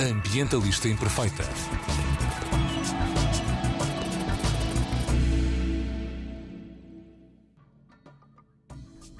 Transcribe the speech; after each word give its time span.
Ambientalista 0.00 0.88
Imperfeita. 0.88 1.44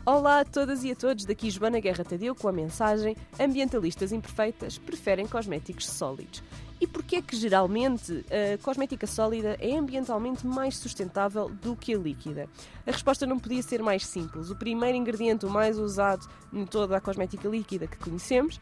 Olá 0.06 0.40
a 0.40 0.44
todas 0.46 0.82
e 0.82 0.90
a 0.90 0.96
todos, 0.96 1.26
daqui 1.26 1.50
Joana 1.50 1.80
Guerra 1.80 2.02
Tadeu 2.02 2.34
com 2.34 2.48
a 2.48 2.52
mensagem 2.52 3.14
Ambientalistas 3.38 4.10
imperfeitas 4.10 4.78
preferem 4.78 5.26
cosméticos 5.26 5.84
sólidos. 5.84 6.42
E 6.80 6.86
porquê 6.86 7.16
é 7.16 7.22
que 7.22 7.36
geralmente 7.36 8.24
a 8.30 8.56
cosmética 8.62 9.06
sólida 9.06 9.54
é 9.60 9.76
ambientalmente 9.76 10.46
mais 10.46 10.78
sustentável 10.78 11.50
do 11.50 11.76
que 11.76 11.94
a 11.94 11.98
líquida? 11.98 12.48
A 12.86 12.90
resposta 12.90 13.26
não 13.26 13.38
podia 13.38 13.62
ser 13.62 13.82
mais 13.82 14.06
simples. 14.06 14.48
O 14.48 14.56
primeiro 14.56 14.96
ingrediente 14.96 15.44
mais 15.44 15.78
usado 15.78 16.26
em 16.50 16.64
toda 16.64 16.96
a 16.96 17.00
cosmética 17.00 17.46
líquida 17.48 17.86
que 17.86 17.98
conhecemos, 17.98 18.58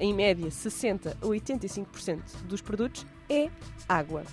em 0.00 0.12
média 0.12 0.50
60 0.50 1.10
a 1.22 1.26
85% 1.26 2.20
dos 2.46 2.60
produtos, 2.60 3.06
é 3.28 3.48
água. 3.88 4.24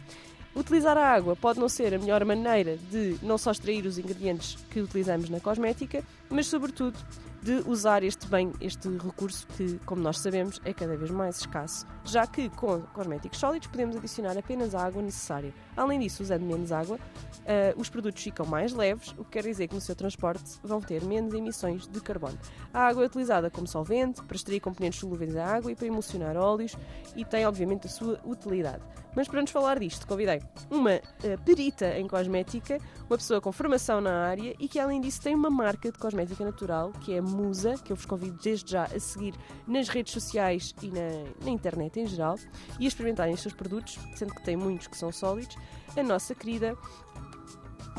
Utilizar 0.55 0.97
a 0.97 1.07
água 1.13 1.35
pode 1.35 1.59
não 1.59 1.69
ser 1.69 1.93
a 1.93 1.99
melhor 1.99 2.25
maneira 2.25 2.77
de 2.89 3.15
não 3.21 3.37
só 3.37 3.51
extrair 3.51 3.85
os 3.85 3.99
ingredientes 3.99 4.55
que 4.71 4.79
utilizamos 4.79 5.29
na 5.29 5.39
cosmética, 5.39 6.03
mas 6.31 6.47
sobretudo 6.47 6.97
de 7.47 7.63
usar 7.65 8.03
este 8.03 8.27
bem, 8.27 8.51
este 8.59 8.89
recurso 8.89 9.47
que, 9.47 9.79
como 9.85 10.01
nós 10.01 10.19
sabemos, 10.19 10.59
é 10.65 10.73
cada 10.73 10.97
vez 10.97 11.09
mais 11.09 11.39
escasso, 11.39 11.87
já 12.03 12.27
que 12.27 12.49
com 12.49 12.81
cosméticos 12.81 13.39
sólidos 13.39 13.69
podemos 13.69 13.95
adicionar 13.95 14.37
apenas 14.37 14.75
a 14.75 14.83
água 14.83 15.01
necessária. 15.01 15.53
Além 15.77 16.01
disso, 16.01 16.21
usando 16.21 16.41
menos 16.41 16.73
água, 16.73 16.97
uh, 16.97 17.79
os 17.79 17.89
produtos 17.89 18.21
ficam 18.21 18.45
mais 18.45 18.73
leves, 18.73 19.15
o 19.17 19.23
que 19.23 19.31
quer 19.31 19.43
dizer 19.43 19.69
que 19.69 19.75
no 19.75 19.79
seu 19.79 19.95
transporte 19.95 20.59
vão 20.61 20.81
ter 20.81 21.01
menos 21.05 21.33
emissões 21.33 21.87
de 21.87 22.01
carbono. 22.01 22.37
A 22.73 22.81
água 22.81 23.03
é 23.03 23.05
utilizada 23.05 23.49
como 23.49 23.65
solvente, 23.65 24.21
para 24.23 24.35
extrair 24.35 24.59
componentes 24.59 24.99
solúveis 24.99 25.33
à 25.37 25.45
água 25.45 25.71
e 25.71 25.75
para 25.75 25.87
emulsionar 25.87 26.35
óleos 26.35 26.75
e 27.15 27.23
tem, 27.23 27.45
obviamente, 27.45 27.87
a 27.87 27.89
sua 27.89 28.19
utilidade. 28.25 28.83
Mas 29.17 29.27
para 29.27 29.41
nos 29.41 29.49
falar 29.49 29.79
disto, 29.79 30.05
convidei 30.05 30.39
uma 30.69 30.97
uh, 30.97 31.43
perita 31.43 31.97
em 31.97 32.07
cosmética, 32.07 32.77
uma 33.09 33.17
pessoa 33.17 33.41
com 33.41 33.51
formação 33.51 33.99
na 33.99 34.27
área 34.27 34.53
e 34.59 34.67
que, 34.67 34.77
além 34.77 35.01
disso, 35.01 35.23
tem 35.23 35.33
uma 35.33 35.49
marca 35.49 35.91
de 35.91 35.97
cosmética 35.97 36.45
natural, 36.45 36.91
que 37.01 37.15
é 37.15 37.19
Musa, 37.19 37.73
que 37.83 37.91
eu 37.91 37.95
vos 37.95 38.05
convido 38.05 38.37
desde 38.43 38.73
já 38.73 38.83
a 38.83 38.99
seguir 38.99 39.33
nas 39.65 39.89
redes 39.89 40.13
sociais 40.13 40.75
e 40.83 40.89
na, 40.89 41.09
na 41.43 41.49
internet 41.49 41.99
em 41.99 42.05
geral 42.05 42.37
e 42.79 42.85
a 42.85 42.87
experimentarem 42.87 43.33
os 43.33 43.41
seus 43.41 43.55
produtos, 43.55 43.97
sendo 44.15 44.35
que 44.35 44.43
tem 44.43 44.55
muitos 44.55 44.85
que 44.85 44.95
são 44.95 45.11
sólidos. 45.11 45.57
A 45.97 46.03
nossa 46.03 46.35
querida 46.35 46.77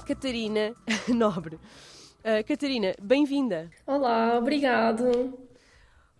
Catarina 0.06 0.72
Nobre. 1.12 1.56
Uh, 1.56 2.46
Catarina, 2.46 2.94
bem-vinda. 3.02 3.68
Olá, 3.84 4.38
obrigado. 4.38 5.47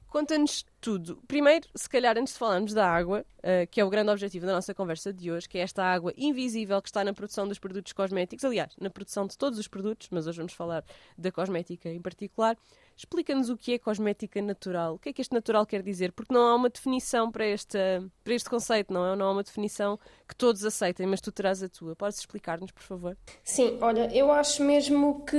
Conta-nos 0.08 0.64
tudo. 0.80 1.22
Primeiro, 1.28 1.68
se 1.74 1.88
calhar, 1.88 2.16
antes 2.16 2.32
de 2.32 2.38
falarmos 2.38 2.72
da 2.72 2.88
água, 2.88 3.24
uh, 3.38 3.66
que 3.70 3.80
é 3.80 3.84
o 3.84 3.90
grande 3.90 4.10
objetivo 4.10 4.46
da 4.46 4.52
nossa 4.52 4.74
conversa 4.74 5.12
de 5.12 5.30
hoje, 5.30 5.48
que 5.48 5.58
é 5.58 5.60
esta 5.60 5.84
água 5.84 6.14
invisível 6.16 6.80
que 6.80 6.88
está 6.88 7.04
na 7.04 7.12
produção 7.12 7.46
dos 7.46 7.58
produtos 7.58 7.92
cosméticos, 7.92 8.44
aliás, 8.44 8.74
na 8.80 8.88
produção 8.88 9.26
de 9.26 9.36
todos 9.36 9.58
os 9.58 9.68
produtos, 9.68 10.08
mas 10.10 10.26
hoje 10.26 10.38
vamos 10.38 10.54
falar 10.54 10.82
da 11.16 11.30
cosmética 11.30 11.90
em 11.90 12.00
particular. 12.00 12.56
Explica-nos 12.96 13.48
o 13.48 13.56
que 13.56 13.74
é 13.74 13.78
cosmética 13.78 14.42
natural. 14.42 14.94
O 14.94 14.98
que 14.98 15.10
é 15.10 15.12
que 15.12 15.20
este 15.20 15.32
natural 15.32 15.64
quer 15.64 15.82
dizer? 15.82 16.10
Porque 16.10 16.34
não 16.34 16.40
há 16.40 16.54
uma 16.56 16.68
definição 16.68 17.30
para, 17.30 17.44
esta, 17.44 18.02
para 18.24 18.34
este 18.34 18.50
conceito, 18.50 18.92
não 18.92 19.06
é? 19.06 19.14
Não 19.14 19.26
há 19.26 19.32
uma 19.32 19.42
definição 19.42 20.00
que 20.26 20.34
todos 20.34 20.64
aceitem, 20.64 21.06
mas 21.06 21.20
tu 21.20 21.30
terás 21.30 21.62
a 21.62 21.68
tua. 21.68 21.94
Podes 21.94 22.18
explicar-nos, 22.18 22.72
por 22.72 22.82
favor? 22.82 23.16
Sim, 23.44 23.78
olha, 23.80 24.12
eu 24.12 24.32
acho 24.32 24.64
mesmo 24.64 25.24
que, 25.24 25.36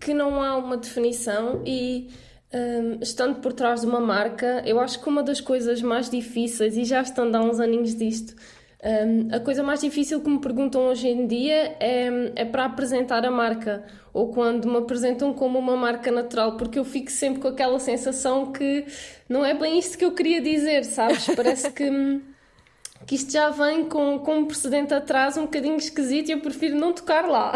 que 0.00 0.12
não 0.12 0.42
há 0.42 0.56
uma 0.56 0.76
definição 0.76 1.62
e 1.64 2.10
um, 2.54 2.98
estando 3.02 3.40
por 3.40 3.52
trás 3.52 3.80
de 3.80 3.86
uma 3.86 4.00
marca, 4.00 4.62
eu 4.64 4.78
acho 4.78 5.00
que 5.00 5.08
uma 5.08 5.22
das 5.22 5.40
coisas 5.40 5.82
mais 5.82 6.08
difíceis, 6.08 6.76
e 6.76 6.84
já 6.84 7.02
estando 7.02 7.34
há 7.34 7.40
uns 7.40 7.58
aninhos 7.58 7.96
disto, 7.96 8.34
um, 8.84 9.34
a 9.34 9.40
coisa 9.40 9.62
mais 9.62 9.80
difícil 9.80 10.20
que 10.20 10.28
me 10.28 10.38
perguntam 10.38 10.86
hoje 10.86 11.08
em 11.08 11.26
dia 11.26 11.74
é, 11.80 12.32
é 12.36 12.44
para 12.44 12.66
apresentar 12.66 13.24
a 13.24 13.30
marca, 13.30 13.82
ou 14.12 14.28
quando 14.28 14.68
me 14.68 14.76
apresentam 14.76 15.34
como 15.34 15.58
uma 15.58 15.76
marca 15.76 16.12
natural, 16.12 16.56
porque 16.56 16.78
eu 16.78 16.84
fico 16.84 17.10
sempre 17.10 17.40
com 17.40 17.48
aquela 17.48 17.80
sensação 17.80 18.52
que 18.52 18.86
não 19.28 19.44
é 19.44 19.52
bem 19.54 19.78
isto 19.78 19.98
que 19.98 20.04
eu 20.04 20.12
queria 20.12 20.40
dizer, 20.40 20.84
sabes? 20.84 21.26
Parece 21.34 21.72
que, 21.72 22.20
que 23.06 23.16
isto 23.16 23.32
já 23.32 23.48
vem 23.50 23.86
com, 23.86 24.20
com 24.20 24.38
um 24.38 24.44
precedente 24.44 24.94
atrás 24.94 25.36
um 25.36 25.42
bocadinho 25.42 25.76
esquisito 25.76 26.28
e 26.28 26.32
eu 26.32 26.40
prefiro 26.40 26.76
não 26.76 26.92
tocar 26.92 27.26
lá. 27.26 27.54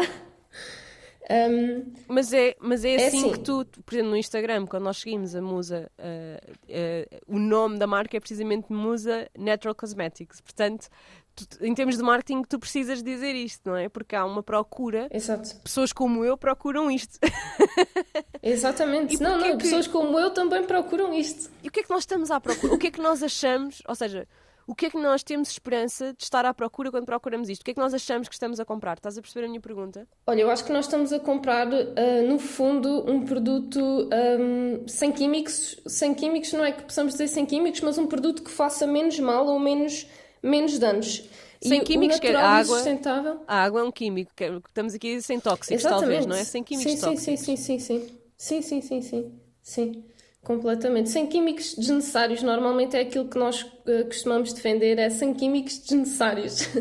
Um, 1.30 1.92
mas 2.08 2.32
é, 2.32 2.56
mas 2.58 2.84
é, 2.84 2.92
é 2.92 3.06
assim, 3.06 3.18
assim, 3.18 3.32
que 3.32 3.40
tu, 3.40 3.66
por 3.84 3.94
exemplo, 3.94 4.10
no 4.10 4.16
Instagram, 4.16 4.66
quando 4.66 4.84
nós 4.84 4.96
seguimos 4.96 5.34
a 5.34 5.42
Musa, 5.42 5.90
uh, 5.98 6.52
uh, 6.54 7.20
o 7.26 7.38
nome 7.38 7.78
da 7.78 7.86
marca 7.86 8.16
é 8.16 8.20
precisamente 8.20 8.72
Musa 8.72 9.28
Natural 9.38 9.74
Cosmetics. 9.74 10.40
Portanto, 10.40 10.88
tu, 11.34 11.46
em 11.60 11.74
termos 11.74 11.98
de 11.98 12.02
marketing, 12.02 12.42
tu 12.42 12.58
precisas 12.58 13.02
dizer 13.02 13.34
isto, 13.34 13.68
não 13.68 13.76
é? 13.76 13.90
Porque 13.90 14.16
há 14.16 14.24
uma 14.24 14.42
procura. 14.42 15.06
Exato. 15.12 15.54
Pessoas 15.56 15.92
como 15.92 16.24
eu 16.24 16.36
procuram 16.36 16.90
isto. 16.90 17.18
Exatamente. 18.42 19.20
não, 19.20 19.38
não, 19.38 19.44
é 19.44 19.50
que... 19.50 19.58
pessoas 19.58 19.86
como 19.86 20.18
eu 20.18 20.30
também 20.30 20.64
procuram 20.64 21.12
isto. 21.12 21.50
E 21.62 21.68
o 21.68 21.70
que 21.70 21.80
é 21.80 21.82
que 21.82 21.90
nós 21.90 22.00
estamos 22.00 22.30
à 22.30 22.40
procura? 22.40 22.72
o 22.72 22.78
que 22.78 22.86
é 22.86 22.90
que 22.90 23.02
nós 23.02 23.22
achamos? 23.22 23.82
Ou 23.86 23.94
seja, 23.94 24.26
o 24.68 24.74
que 24.74 24.84
é 24.84 24.90
que 24.90 24.98
nós 24.98 25.22
temos 25.22 25.48
esperança 25.50 26.12
de 26.12 26.22
estar 26.22 26.44
à 26.44 26.52
procura 26.52 26.90
quando 26.90 27.06
procuramos 27.06 27.48
isto? 27.48 27.62
O 27.62 27.64
que 27.64 27.70
é 27.70 27.74
que 27.74 27.80
nós 27.80 27.94
achamos 27.94 28.28
que 28.28 28.34
estamos 28.34 28.60
a 28.60 28.66
comprar? 28.66 28.98
Estás 28.98 29.16
a 29.16 29.22
perceber 29.22 29.46
a 29.46 29.48
minha 29.48 29.62
pergunta? 29.62 30.06
Olha, 30.26 30.42
eu 30.42 30.50
acho 30.50 30.62
que 30.62 30.70
nós 30.70 30.84
estamos 30.84 31.10
a 31.10 31.18
comprar, 31.18 31.66
uh, 31.66 32.28
no 32.28 32.38
fundo, 32.38 33.10
um 33.10 33.24
produto 33.24 33.80
um, 33.80 34.86
sem 34.86 35.10
químicos. 35.10 35.80
Sem 35.86 36.12
químicos, 36.12 36.52
não 36.52 36.62
é 36.62 36.72
que 36.72 36.82
possamos 36.82 37.14
dizer 37.14 37.28
sem 37.28 37.46
químicos, 37.46 37.80
mas 37.80 37.96
um 37.96 38.06
produto 38.06 38.42
que 38.42 38.50
faça 38.50 38.86
menos 38.86 39.18
mal 39.18 39.46
ou 39.46 39.58
menos, 39.58 40.06
menos 40.42 40.78
danos. 40.78 41.26
Sem 41.62 41.80
e 41.80 41.84
químicos, 41.84 42.20
que 42.20 42.28
a 42.28 42.46
água, 42.46 42.76
sustentável... 42.76 43.40
a 43.48 43.64
água 43.64 43.80
é 43.80 43.84
um 43.84 43.90
químico, 43.90 44.32
que 44.36 44.44
é 44.44 44.54
estamos 44.54 44.94
aqui 44.94 45.20
sem 45.22 45.40
tóxicos, 45.40 45.80
Exatamente. 45.80 46.00
talvez, 46.02 46.26
não 46.26 46.36
é? 46.36 46.44
Sem 46.44 46.62
químicos 46.62 46.92
sim, 46.92 47.00
tóxicos. 47.00 47.22
Sim, 47.24 47.36
sim, 47.36 47.56
sim, 47.56 47.78
sim, 47.78 48.00
sim. 48.00 48.18
Sim, 48.36 48.62
sim, 48.62 48.80
sim, 48.82 49.00
sim. 49.00 49.32
sim. 49.62 50.04
Completamente. 50.42 51.10
Sem 51.10 51.26
químicos 51.26 51.74
desnecessários. 51.74 52.42
Normalmente 52.42 52.96
é 52.96 53.00
aquilo 53.00 53.28
que 53.28 53.38
nós 53.38 53.62
uh, 53.62 54.04
costumamos 54.06 54.52
defender, 54.52 54.98
é 54.98 55.10
sem 55.10 55.34
químicos 55.34 55.78
desnecessários. 55.78 56.68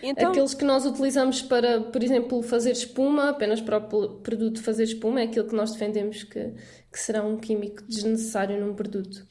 Então... 0.00 0.30
Aqueles 0.30 0.54
que 0.54 0.64
nós 0.64 0.86
utilizamos 0.86 1.42
para, 1.42 1.80
por 1.80 2.02
exemplo, 2.02 2.40
fazer 2.42 2.70
espuma, 2.70 3.30
apenas 3.30 3.60
para 3.60 3.78
o 3.78 4.20
produto 4.20 4.62
fazer 4.62 4.84
espuma, 4.84 5.20
é 5.20 5.24
aquilo 5.24 5.48
que 5.48 5.56
nós 5.56 5.72
defendemos 5.72 6.22
que, 6.22 6.54
que 6.92 7.00
será 7.00 7.24
um 7.24 7.36
químico 7.36 7.82
desnecessário 7.82 8.64
num 8.64 8.74
produto. 8.74 9.26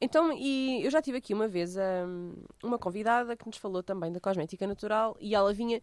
Então, 0.00 0.32
e 0.32 0.84
eu 0.84 0.90
já 0.90 1.02
tive 1.02 1.18
aqui 1.18 1.34
uma 1.34 1.48
vez 1.48 1.76
um, 1.76 2.32
uma 2.62 2.78
convidada 2.78 3.36
que 3.36 3.46
nos 3.46 3.56
falou 3.56 3.82
também 3.82 4.12
da 4.12 4.20
cosmética 4.20 4.66
natural 4.66 5.16
e 5.20 5.34
ela 5.34 5.52
vinha. 5.52 5.78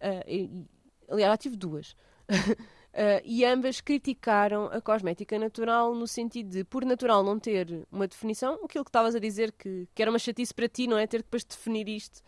Uh, 0.00 0.28
e, 0.28 0.66
aliás, 1.08 1.32
já 1.32 1.36
tive 1.36 1.56
duas. 1.56 1.96
Uh, 2.92 3.22
e 3.24 3.44
ambas 3.44 3.80
criticaram 3.80 4.64
a 4.66 4.80
cosmética 4.80 5.38
natural 5.38 5.94
no 5.94 6.08
sentido 6.08 6.50
de, 6.50 6.64
por 6.64 6.84
natural 6.84 7.22
não 7.22 7.38
ter 7.38 7.86
uma 7.90 8.08
definição, 8.08 8.54
aquilo 8.64 8.84
que 8.84 8.88
estavas 8.88 9.14
a 9.14 9.20
dizer 9.20 9.52
que, 9.52 9.88
que 9.94 10.02
era 10.02 10.10
uma 10.10 10.18
chatice 10.18 10.52
para 10.52 10.68
ti, 10.68 10.88
não 10.88 10.98
é? 10.98 11.06
Ter 11.06 11.18
que 11.18 11.24
depois 11.24 11.44
definir 11.44 11.88
isto, 11.88 12.20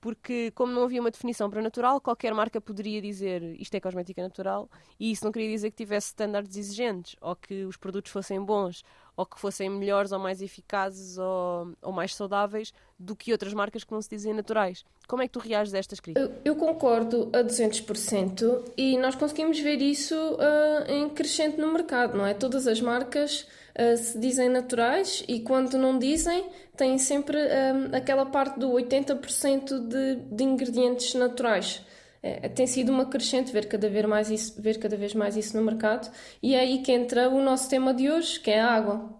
porque 0.00 0.50
como 0.52 0.72
não 0.72 0.84
havia 0.84 1.02
uma 1.02 1.10
definição 1.10 1.50
para 1.50 1.60
natural, 1.60 2.00
qualquer 2.00 2.32
marca 2.32 2.60
poderia 2.62 3.02
dizer 3.02 3.42
isto 3.60 3.74
é 3.74 3.80
cosmética 3.80 4.22
natural, 4.22 4.70
e 4.98 5.10
isso 5.10 5.22
não 5.22 5.32
queria 5.32 5.50
dizer 5.50 5.70
que 5.70 5.76
tivesse 5.76 6.08
estándares 6.08 6.56
exigentes, 6.56 7.14
ou 7.20 7.36
que 7.36 7.64
os 7.66 7.76
produtos 7.76 8.10
fossem 8.10 8.42
bons, 8.42 8.82
ou 9.20 9.26
que 9.26 9.38
fossem 9.38 9.68
melhores 9.68 10.12
ou 10.12 10.18
mais 10.18 10.40
eficazes 10.40 11.18
ou, 11.18 11.74
ou 11.82 11.92
mais 11.92 12.14
saudáveis 12.14 12.72
do 12.98 13.14
que 13.14 13.32
outras 13.32 13.52
marcas 13.52 13.84
que 13.84 13.92
não 13.92 14.00
se 14.00 14.08
dizem 14.08 14.32
naturais. 14.32 14.82
Como 15.06 15.22
é 15.22 15.26
que 15.26 15.32
tu 15.34 15.38
reages 15.38 15.74
a 15.74 15.78
estas 15.78 16.00
críticas? 16.00 16.30
Eu, 16.42 16.56
concordo 16.56 17.28
a 17.34 17.44
200% 17.44 18.72
e 18.78 18.96
nós 18.96 19.14
conseguimos 19.14 19.60
ver 19.60 19.82
isso 19.82 20.14
uh, 20.14 20.90
em 20.90 21.10
crescente 21.10 21.60
no 21.60 21.70
mercado, 21.70 22.16
não 22.16 22.24
é? 22.24 22.32
Todas 22.32 22.66
as 22.66 22.80
marcas 22.80 23.46
uh, 23.78 23.94
se 23.98 24.18
dizem 24.18 24.48
naturais 24.48 25.22
e 25.28 25.40
quando 25.40 25.76
não 25.76 25.98
dizem 25.98 26.48
têm 26.74 26.96
sempre 26.96 27.36
uh, 27.36 27.94
aquela 27.94 28.24
parte 28.24 28.58
do 28.58 28.70
80% 28.70 29.86
de, 29.86 30.16
de 30.34 30.44
ingredientes 30.44 31.12
naturais. 31.12 31.84
É, 32.22 32.48
tem 32.48 32.66
sido 32.66 32.92
uma 32.92 33.06
crescente 33.06 33.50
ver 33.52 33.66
cada, 33.66 33.88
vez 33.88 34.04
mais 34.04 34.30
isso, 34.30 34.60
ver 34.60 34.78
cada 34.78 34.96
vez 34.96 35.14
mais 35.14 35.36
isso 35.36 35.56
no 35.56 35.62
mercado. 35.62 36.10
E 36.42 36.54
é 36.54 36.60
aí 36.60 36.82
que 36.82 36.92
entra 36.92 37.28
o 37.28 37.42
nosso 37.42 37.68
tema 37.68 37.94
de 37.94 38.10
hoje, 38.10 38.38
que 38.40 38.50
é 38.50 38.60
a 38.60 38.70
água. 38.72 39.10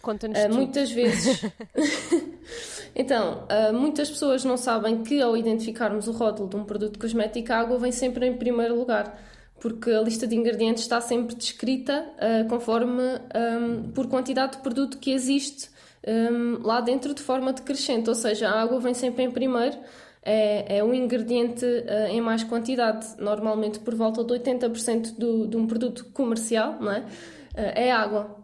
Conta-nos 0.00 0.38
uh, 0.38 0.54
Muitas 0.54 0.90
vezes... 0.92 1.42
então, 2.94 3.46
uh, 3.50 3.72
muitas 3.72 4.10
pessoas 4.10 4.44
não 4.44 4.56
sabem 4.56 5.02
que 5.02 5.20
ao 5.20 5.36
identificarmos 5.36 6.06
o 6.06 6.12
rótulo 6.12 6.48
de 6.48 6.56
um 6.56 6.64
produto 6.64 6.98
cosmético, 6.98 7.52
a 7.52 7.58
água 7.58 7.78
vem 7.78 7.90
sempre 7.90 8.26
em 8.26 8.36
primeiro 8.36 8.76
lugar 8.76 9.18
porque 9.60 9.90
a 9.90 10.02
lista 10.02 10.26
de 10.26 10.36
ingredientes 10.36 10.82
está 10.82 11.00
sempre 11.00 11.34
descrita 11.34 12.06
uh, 12.18 12.46
conforme 12.50 13.02
um, 13.02 13.90
por 13.92 14.06
quantidade 14.08 14.58
de 14.58 14.62
produto 14.62 14.98
que 14.98 15.10
existe 15.10 15.70
um, 16.06 16.62
lá 16.62 16.82
dentro 16.82 17.14
de 17.14 17.22
forma 17.22 17.50
decrescente, 17.50 18.08
ou 18.10 18.14
seja, 18.14 18.50
a 18.50 18.60
água 18.60 18.78
vem 18.78 18.92
sempre 18.92 19.24
em 19.24 19.30
primeiro, 19.30 19.78
é, 20.24 20.78
é 20.78 20.84
um 20.84 20.94
ingrediente 20.94 21.64
uh, 21.64 22.08
em 22.08 22.20
mais 22.20 22.42
quantidade, 22.42 23.06
normalmente 23.18 23.78
por 23.78 23.94
volta 23.94 24.24
de 24.24 24.32
80% 24.32 25.16
do, 25.18 25.46
de 25.46 25.56
um 25.56 25.66
produto 25.66 26.06
comercial, 26.12 26.80
não 26.80 26.90
é? 26.90 27.00
Uh, 27.00 27.72
é 27.74 27.92
água. 27.92 28.42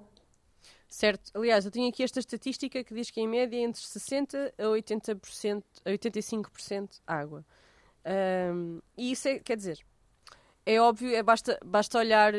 Certo. 0.88 1.30
Aliás, 1.34 1.64
eu 1.64 1.70
tenho 1.70 1.88
aqui 1.88 2.02
esta 2.02 2.18
estatística 2.18 2.82
que 2.84 2.92
diz 2.92 3.10
que 3.10 3.20
em 3.20 3.28
média 3.28 3.56
é 3.56 3.60
entre 3.60 3.80
60% 3.80 4.52
a 4.58 4.64
80%, 4.64 5.62
a 5.84 5.90
85% 5.90 6.88
água. 7.06 7.44
Um, 8.04 8.80
e 8.96 9.12
isso 9.12 9.28
é, 9.28 9.38
quer 9.38 9.56
dizer, 9.56 9.78
é 10.66 10.80
óbvio, 10.80 11.14
é 11.14 11.22
basta, 11.22 11.58
basta 11.64 11.98
olhar, 11.98 12.32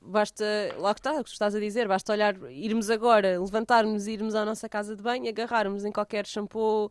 basta, 0.00 0.44
lá 0.78 0.92
que 0.94 1.00
está, 1.00 1.12
o 1.14 1.24
que 1.24 1.30
estás 1.30 1.54
a 1.54 1.60
dizer, 1.60 1.88
basta 1.88 2.12
olhar, 2.12 2.34
irmos 2.50 2.90
agora, 2.90 3.40
levantarmos, 3.40 4.06
irmos 4.06 4.34
à 4.34 4.44
nossa 4.44 4.68
casa 4.68 4.94
de 4.94 5.02
banho, 5.02 5.28
agarrarmos 5.28 5.84
em 5.84 5.92
qualquer 5.92 6.26
shampoo, 6.26 6.90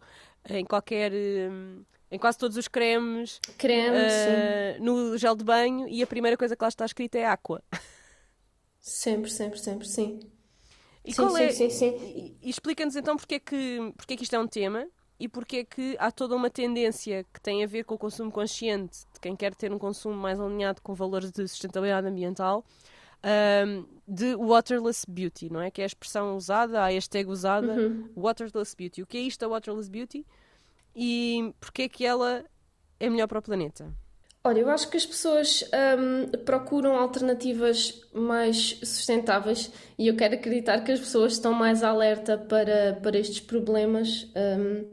em 0.49 0.65
qualquer, 0.65 1.11
em 1.13 2.19
quase 2.19 2.37
todos 2.37 2.57
os 2.57 2.67
cremes, 2.67 3.39
cremes 3.57 4.13
uh, 4.13 4.83
no 4.83 5.17
gel 5.17 5.35
de 5.35 5.43
banho 5.43 5.87
e 5.87 6.01
a 6.01 6.07
primeira 6.07 6.37
coisa 6.37 6.55
que 6.55 6.63
lá 6.63 6.69
está 6.69 6.85
escrita 6.85 7.17
é 7.17 7.25
aqua. 7.25 7.63
Sempre, 8.79 9.29
sempre, 9.29 9.59
sempre, 9.59 9.87
sim. 9.87 10.19
E 11.05 11.11
sim, 11.13 11.21
qual 11.21 11.35
sim, 11.35 11.43
é? 11.43 11.49
Sim, 11.51 11.69
sim. 11.69 11.95
E, 11.97 12.37
e 12.41 12.49
explica-nos 12.49 12.95
então 12.95 13.15
porque 13.15 13.35
é, 13.35 13.39
que, 13.39 13.93
porque 13.95 14.13
é 14.13 14.17
que 14.17 14.23
isto 14.23 14.35
é 14.35 14.39
um 14.39 14.47
tema 14.47 14.87
e 15.19 15.27
porque 15.27 15.57
é 15.57 15.63
que 15.63 15.95
há 15.99 16.11
toda 16.11 16.35
uma 16.35 16.49
tendência 16.49 17.23
que 17.31 17.39
tem 17.39 17.63
a 17.63 17.67
ver 17.67 17.83
com 17.83 17.93
o 17.93 17.97
consumo 17.97 18.31
consciente 18.31 19.05
de 19.13 19.19
quem 19.19 19.35
quer 19.35 19.53
ter 19.53 19.71
um 19.71 19.77
consumo 19.77 20.15
mais 20.15 20.39
alinhado 20.39 20.81
com 20.81 20.95
valores 20.95 21.31
de 21.31 21.47
sustentabilidade 21.47 22.07
ambiental 22.07 22.65
um, 23.23 23.85
de 24.13 24.35
waterless 24.35 25.05
beauty, 25.09 25.49
não 25.49 25.61
é? 25.61 25.71
Que 25.71 25.81
é 25.81 25.85
a 25.85 25.87
expressão 25.87 26.35
usada, 26.35 26.81
a 26.81 26.87
hashtag 26.89 27.29
usada, 27.29 27.73
Uhum. 27.73 28.09
waterless 28.17 28.75
beauty. 28.75 29.01
O 29.01 29.07
que 29.07 29.17
é 29.17 29.21
isto, 29.21 29.43
a 29.43 29.47
waterless 29.47 29.89
beauty? 29.89 30.25
E 30.95 31.53
porque 31.61 31.83
é 31.83 31.89
que 31.89 32.05
ela 32.05 32.43
é 32.99 33.09
melhor 33.09 33.27
para 33.27 33.39
o 33.39 33.41
planeta? 33.41 33.91
Olha, 34.43 34.59
eu 34.59 34.69
acho 34.69 34.89
que 34.89 34.97
as 34.97 35.05
pessoas 35.05 35.63
hum, 35.99 36.29
procuram 36.45 36.95
alternativas 36.97 38.01
mais 38.11 38.79
sustentáveis 38.83 39.71
e 39.99 40.07
eu 40.07 40.15
quero 40.15 40.33
acreditar 40.33 40.81
que 40.81 40.91
as 40.91 40.99
pessoas 40.99 41.33
estão 41.33 41.53
mais 41.53 41.83
alerta 41.83 42.37
para, 42.39 42.99
para 43.03 43.17
estes 43.19 43.39
problemas, 43.39 44.27
hum, 44.35 44.89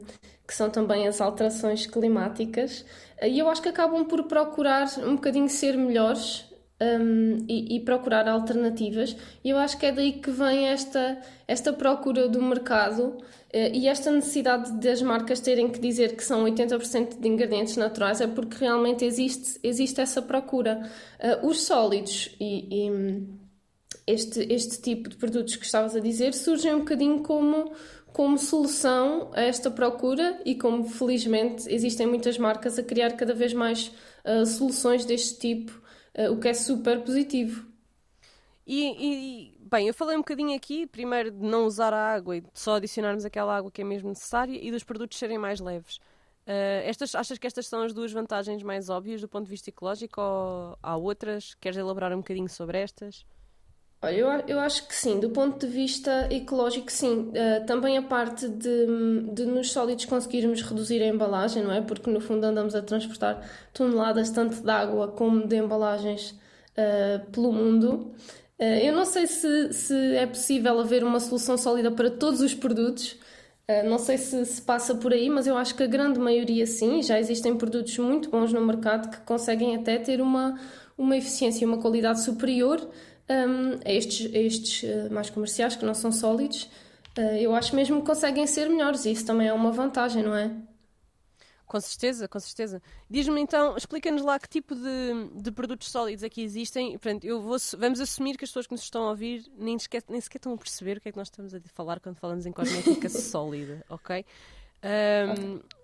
que 0.47 0.53
são 0.53 0.69
também 0.69 1.07
as 1.07 1.19
alterações 1.19 1.87
climáticas, 1.87 2.85
e 3.23 3.39
eu 3.39 3.49
acho 3.49 3.61
que 3.61 3.69
acabam 3.69 4.05
por 4.05 4.23
procurar 4.25 4.87
um 4.99 5.15
bocadinho 5.15 5.49
ser 5.49 5.75
melhores. 5.75 6.45
Hum, 6.81 7.45
e, 7.47 7.75
e 7.77 7.79
procurar 7.81 8.27
alternativas, 8.27 9.15
e 9.43 9.49
eu 9.49 9.57
acho 9.57 9.77
que 9.77 9.85
é 9.85 9.91
daí 9.91 10.13
que 10.13 10.31
vem 10.31 10.67
esta, 10.67 11.19
esta 11.47 11.73
procura 11.73 12.27
do 12.27 12.41
mercado 12.41 13.17
eh, 13.51 13.71
e 13.73 13.87
esta 13.87 14.11
necessidade 14.11 14.71
das 14.79 15.01
marcas 15.01 15.39
terem 15.39 15.69
que 15.69 15.79
dizer 15.79 16.15
que 16.15 16.23
são 16.23 16.43
80% 16.43 17.19
de 17.19 17.27
ingredientes 17.27 17.75
naturais 17.77 18.21
é 18.21 18.27
porque 18.27 18.57
realmente 18.57 19.03
existe, 19.03 19.59
existe 19.63 19.99
essa 20.01 20.21
procura. 20.21 20.89
Eh, 21.19 21.39
os 21.43 21.63
sólidos 21.63 22.35
e, 22.39 22.87
e 22.87 23.39
este, 24.05 24.41
este 24.51 24.81
tipo 24.81 25.09
de 25.09 25.17
produtos 25.17 25.55
que 25.55 25.65
estavas 25.65 25.95
a 25.95 25.99
dizer 25.99 26.33
surgem 26.33 26.75
um 26.75 26.79
bocadinho 26.79 27.21
como, 27.23 27.71
como 28.13 28.37
solução 28.37 29.31
a 29.33 29.41
esta 29.41 29.71
procura 29.71 30.39
e 30.45 30.55
como 30.55 30.83
felizmente 30.83 31.71
existem 31.73 32.07
muitas 32.07 32.37
marcas 32.37 32.77
a 32.77 32.83
criar 32.83 33.11
cada 33.13 33.33
vez 33.33 33.53
mais 33.53 33.91
eh, 34.23 34.45
soluções 34.45 35.05
deste 35.05 35.39
tipo, 35.39 35.81
o 36.27 36.39
que 36.39 36.47
é 36.49 36.53
super 36.53 37.01
positivo. 37.01 37.69
E, 38.67 39.51
e, 39.51 39.57
bem, 39.61 39.87
eu 39.87 39.93
falei 39.93 40.15
um 40.15 40.19
bocadinho 40.19 40.55
aqui, 40.55 40.85
primeiro 40.85 41.31
de 41.31 41.43
não 41.43 41.65
usar 41.65 41.93
a 41.93 42.13
água 42.13 42.37
e 42.37 42.43
só 42.53 42.75
adicionarmos 42.75 43.25
aquela 43.25 43.55
água 43.55 43.71
que 43.71 43.81
é 43.81 43.83
mesmo 43.83 44.09
necessária 44.09 44.59
e 44.61 44.69
dos 44.69 44.83
produtos 44.83 45.17
serem 45.17 45.37
mais 45.37 45.59
leves. 45.59 45.97
Uh, 46.45 46.81
estas, 46.83 47.15
achas 47.15 47.37
que 47.37 47.47
estas 47.47 47.67
são 47.67 47.83
as 47.83 47.93
duas 47.93 48.11
vantagens 48.11 48.61
mais 48.63 48.89
óbvias 48.89 49.21
do 49.21 49.27
ponto 49.27 49.45
de 49.45 49.51
vista 49.51 49.69
ecológico 49.69 50.19
ou 50.19 50.77
há 50.81 50.95
outras? 50.95 51.55
Queres 51.55 51.77
elaborar 51.77 52.11
um 52.13 52.17
bocadinho 52.17 52.49
sobre 52.49 52.79
estas? 52.79 53.25
Olha, 54.01 54.15
eu, 54.15 54.27
eu 54.47 54.59
acho 54.61 54.87
que 54.87 54.95
sim, 54.95 55.19
do 55.19 55.29
ponto 55.29 55.65
de 55.65 55.71
vista 55.71 56.29
ecológico, 56.33 56.89
sim. 56.89 57.31
Uh, 57.31 57.65
também 57.65 57.97
a 57.97 58.01
parte 58.01 58.47
de, 58.47 58.85
de 59.33 59.45
nos 59.45 59.73
sólidos 59.73 60.05
conseguirmos 60.05 60.61
reduzir 60.61 61.01
a 61.03 61.07
embalagem, 61.07 61.63
não 61.63 61.73
é? 61.73 61.81
Porque 61.81 62.09
no 62.09 62.21
fundo 62.21 62.45
andamos 62.45 62.73
a 62.75 62.81
transportar 62.81 63.45
toneladas 63.73 64.29
tanto 64.29 64.61
de 64.63 64.71
água 64.71 65.09
como 65.09 65.45
de 65.45 65.57
embalagens 65.57 66.31
uh, 66.31 67.29
pelo 67.29 67.51
mundo. 67.51 68.13
Uh, 68.57 68.63
eu 68.81 68.93
não 68.95 69.03
sei 69.03 69.27
se, 69.27 69.73
se 69.73 70.15
é 70.15 70.25
possível 70.25 70.79
haver 70.79 71.03
uma 71.03 71.19
solução 71.19 71.57
sólida 71.57 71.91
para 71.91 72.09
todos 72.09 72.39
os 72.39 72.53
produtos. 72.53 73.17
não 73.85 73.97
sei 73.99 74.17
se 74.17 74.45
se 74.45 74.61
passa 74.61 74.95
por 74.95 75.11
aí, 75.13 75.29
mas 75.29 75.45
eu 75.45 75.57
acho 75.57 75.75
que 75.75 75.83
a 75.83 75.87
grande 75.87 76.19
maioria 76.19 76.65
sim. 76.65 77.03
Já 77.03 77.19
existem 77.19 77.57
produtos 77.57 77.97
muito 77.97 78.29
bons 78.29 78.53
no 78.53 78.65
mercado 78.65 79.09
que 79.09 79.19
conseguem 79.25 79.75
até 79.75 79.97
ter 79.97 80.21
uma, 80.21 80.57
uma 80.97 81.17
eficiência 81.17 81.65
e 81.65 81.67
uma 81.67 81.79
qualidade 81.79 82.23
superior 82.23 82.79
um, 83.29 83.79
a 83.85 83.91
estes, 83.91 84.33
a 84.33 84.37
estes 84.37 84.83
uh, 84.83 85.13
mais 85.13 85.29
comerciais 85.29 85.75
que 85.75 85.85
não 85.85 85.93
são 85.93 86.11
sólidos, 86.11 86.63
uh, 87.17 87.21
eu 87.39 87.53
acho 87.53 87.75
mesmo 87.75 87.99
que 88.01 88.07
conseguem 88.07 88.47
ser 88.47 88.69
melhores 88.69 89.05
e 89.05 89.11
isso 89.11 89.25
também 89.25 89.47
é 89.47 89.53
uma 89.53 89.71
vantagem, 89.71 90.23
não 90.23 90.35
é? 90.35 90.51
Com 91.69 91.79
certeza, 91.79 92.27
com 92.27 92.39
certeza. 92.39 92.81
Diz-me 93.07 93.39
então, 93.39 93.77
explica-nos 93.77 94.23
lá 94.23 94.39
que 94.39 94.49
tipo 94.49 94.73
de, 94.73 95.29
de 95.35 95.51
produtos 95.51 95.91
sólidos 95.91 96.23
aqui 96.23 96.41
existem. 96.41 96.93
Portanto, 96.93 97.25
eu 97.25 97.39
vou, 97.39 97.57
vamos 97.77 97.99
assumir 97.99 98.37
que 98.37 98.43
as 98.43 98.49
pessoas 98.49 98.65
que 98.65 98.73
nos 98.73 98.81
estão 98.81 99.03
a 99.03 99.09
ouvir 99.11 99.45
nem, 99.55 99.77
sequer, 99.77 100.03
nem 100.09 100.19
sequer 100.19 100.39
estão 100.39 100.53
a 100.53 100.57
perceber 100.57 100.97
o 100.97 101.01
que 101.01 101.09
é 101.09 101.11
que 101.11 101.17
nós 101.19 101.27
estamos 101.27 101.53
a 101.53 101.59
falar 101.71 101.99
quando 101.99 102.15
falamos 102.15 102.47
em 102.47 102.51
cosmética 102.51 103.07
sólida, 103.07 103.85
ok? 103.87 104.25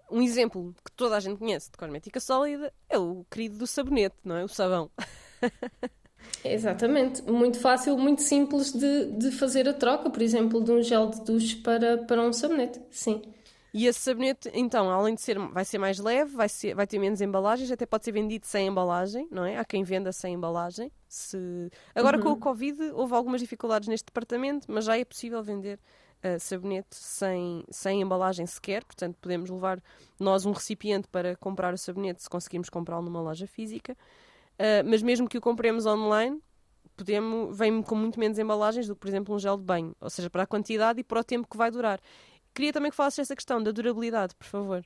Um, 0.09 0.17
um 0.17 0.21
exemplo 0.23 0.73
que 0.83 0.91
toda 0.91 1.17
a 1.17 1.19
gente 1.19 1.37
conhece 1.37 1.69
de 1.69 1.77
cosmética 1.77 2.19
sólida 2.19 2.73
é 2.89 2.97
o 2.97 3.23
querido 3.29 3.59
do 3.59 3.67
sabonete, 3.67 4.15
não 4.23 4.37
é? 4.37 4.43
O 4.43 4.47
sabão. 4.47 4.89
Exatamente, 6.45 7.23
muito 7.23 7.59
fácil, 7.59 7.97
muito 7.97 8.21
simples 8.21 8.71
de, 8.71 9.05
de 9.13 9.31
fazer 9.31 9.67
a 9.67 9.73
troca, 9.73 10.09
por 10.09 10.21
exemplo, 10.21 10.63
de 10.63 10.71
um 10.71 10.81
gel 10.81 11.09
de 11.09 11.21
duche 11.21 11.55
para, 11.55 11.97
para 11.97 12.21
um 12.21 12.31
sabonete, 12.31 12.79
sim. 12.91 13.21
E 13.73 13.87
esse 13.87 13.99
sabonete, 13.99 14.49
então, 14.53 14.89
além 14.89 15.15
de 15.15 15.21
ser, 15.21 15.37
vai 15.37 15.65
ser 15.65 15.77
mais 15.79 15.99
leve, 15.99 16.33
vai, 16.33 16.47
ser, 16.47 16.73
vai 16.73 16.87
ter 16.87 16.97
menos 16.97 17.19
embalagens, 17.19 17.69
até 17.69 17.85
pode 17.85 18.05
ser 18.05 18.13
vendido 18.13 18.45
sem 18.45 18.67
embalagem, 18.67 19.27
não 19.29 19.43
é? 19.43 19.57
Há 19.57 19.65
quem 19.65 19.83
venda 19.83 20.13
sem 20.13 20.35
embalagem. 20.35 20.89
Se... 21.09 21.37
Agora, 21.93 22.15
uhum. 22.17 22.23
com 22.23 22.29
o 22.29 22.37
Covid, 22.37 22.91
houve 22.93 23.13
algumas 23.13 23.41
dificuldades 23.41 23.89
neste 23.89 24.05
departamento, 24.05 24.71
mas 24.71 24.85
já 24.85 24.97
é 24.97 25.03
possível 25.03 25.43
vender 25.43 25.77
uh, 26.23 26.39
sabonete 26.39 26.95
sem, 26.95 27.65
sem 27.69 28.01
embalagem 28.01 28.45
sequer, 28.45 28.85
portanto, 28.85 29.17
podemos 29.19 29.49
levar 29.49 29.83
nós 30.17 30.45
um 30.45 30.53
recipiente 30.53 31.09
para 31.09 31.35
comprar 31.35 31.73
o 31.73 31.77
sabonete 31.77 32.23
se 32.23 32.29
conseguirmos 32.29 32.69
comprá-lo 32.69 33.03
numa 33.03 33.19
loja 33.19 33.45
física. 33.45 33.97
Uh, 34.59 34.87
mas 34.89 35.01
mesmo 35.01 35.27
que 35.27 35.37
o 35.37 35.41
compremos 35.41 35.85
online, 35.85 36.41
podemos, 36.95 37.57
vem 37.57 37.81
com 37.81 37.95
muito 37.95 38.19
menos 38.19 38.39
embalagens 38.39 38.87
do 38.87 38.95
que, 38.95 39.01
por 39.01 39.07
exemplo, 39.07 39.35
um 39.35 39.39
gel 39.39 39.57
de 39.57 39.63
banho. 39.63 39.95
Ou 39.99 40.09
seja, 40.09 40.29
para 40.29 40.43
a 40.43 40.47
quantidade 40.47 40.99
e 40.99 41.03
para 41.03 41.19
o 41.19 41.23
tempo 41.23 41.47
que 41.49 41.57
vai 41.57 41.69
durar. 41.69 41.99
Queria 42.53 42.71
também 42.71 42.89
que 42.89 42.95
falasses 42.95 43.19
essa 43.19 43.35
questão 43.35 43.61
da 43.61 43.71
durabilidade, 43.71 44.33
por 44.35 44.47
favor. 44.47 44.85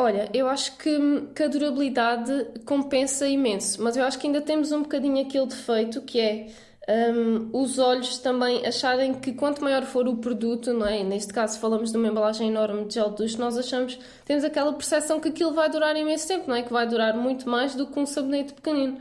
Olha, 0.00 0.30
eu 0.32 0.46
acho 0.46 0.76
que, 0.76 0.96
que, 1.34 1.42
a 1.42 1.48
durabilidade 1.48 2.30
compensa 2.64 3.26
imenso, 3.26 3.82
mas 3.82 3.96
eu 3.96 4.04
acho 4.04 4.16
que 4.18 4.28
ainda 4.28 4.40
temos 4.40 4.70
um 4.70 4.82
bocadinho 4.82 5.20
aquele 5.20 5.46
defeito 5.46 6.02
que 6.02 6.20
é 6.20 6.52
um, 6.88 7.50
os 7.52 7.78
olhos 7.78 8.18
também 8.18 8.66
acharem 8.66 9.12
que 9.12 9.32
quanto 9.32 9.62
maior 9.62 9.82
for 9.82 10.08
o 10.08 10.16
produto, 10.16 10.72
não 10.72 10.86
é? 10.86 11.04
Neste 11.04 11.32
caso 11.34 11.60
falamos 11.60 11.92
de 11.92 11.98
uma 11.98 12.08
embalagem 12.08 12.48
enorme 12.48 12.86
de 12.86 12.94
gel 12.94 13.10
de 13.10 13.16
duche, 13.16 13.38
nós 13.38 13.58
achamos, 13.58 13.98
temos 14.24 14.42
aquela 14.42 14.72
percepção 14.72 15.20
que 15.20 15.28
aquilo 15.28 15.52
vai 15.52 15.68
durar 15.68 15.94
imenso 15.96 16.26
tempo, 16.26 16.48
não 16.48 16.56
é? 16.56 16.62
Que 16.62 16.72
vai 16.72 16.86
durar 16.86 17.14
muito 17.14 17.48
mais 17.48 17.74
do 17.74 17.86
que 17.86 18.00
um 18.00 18.06
sabonete 18.06 18.54
pequenino. 18.54 18.98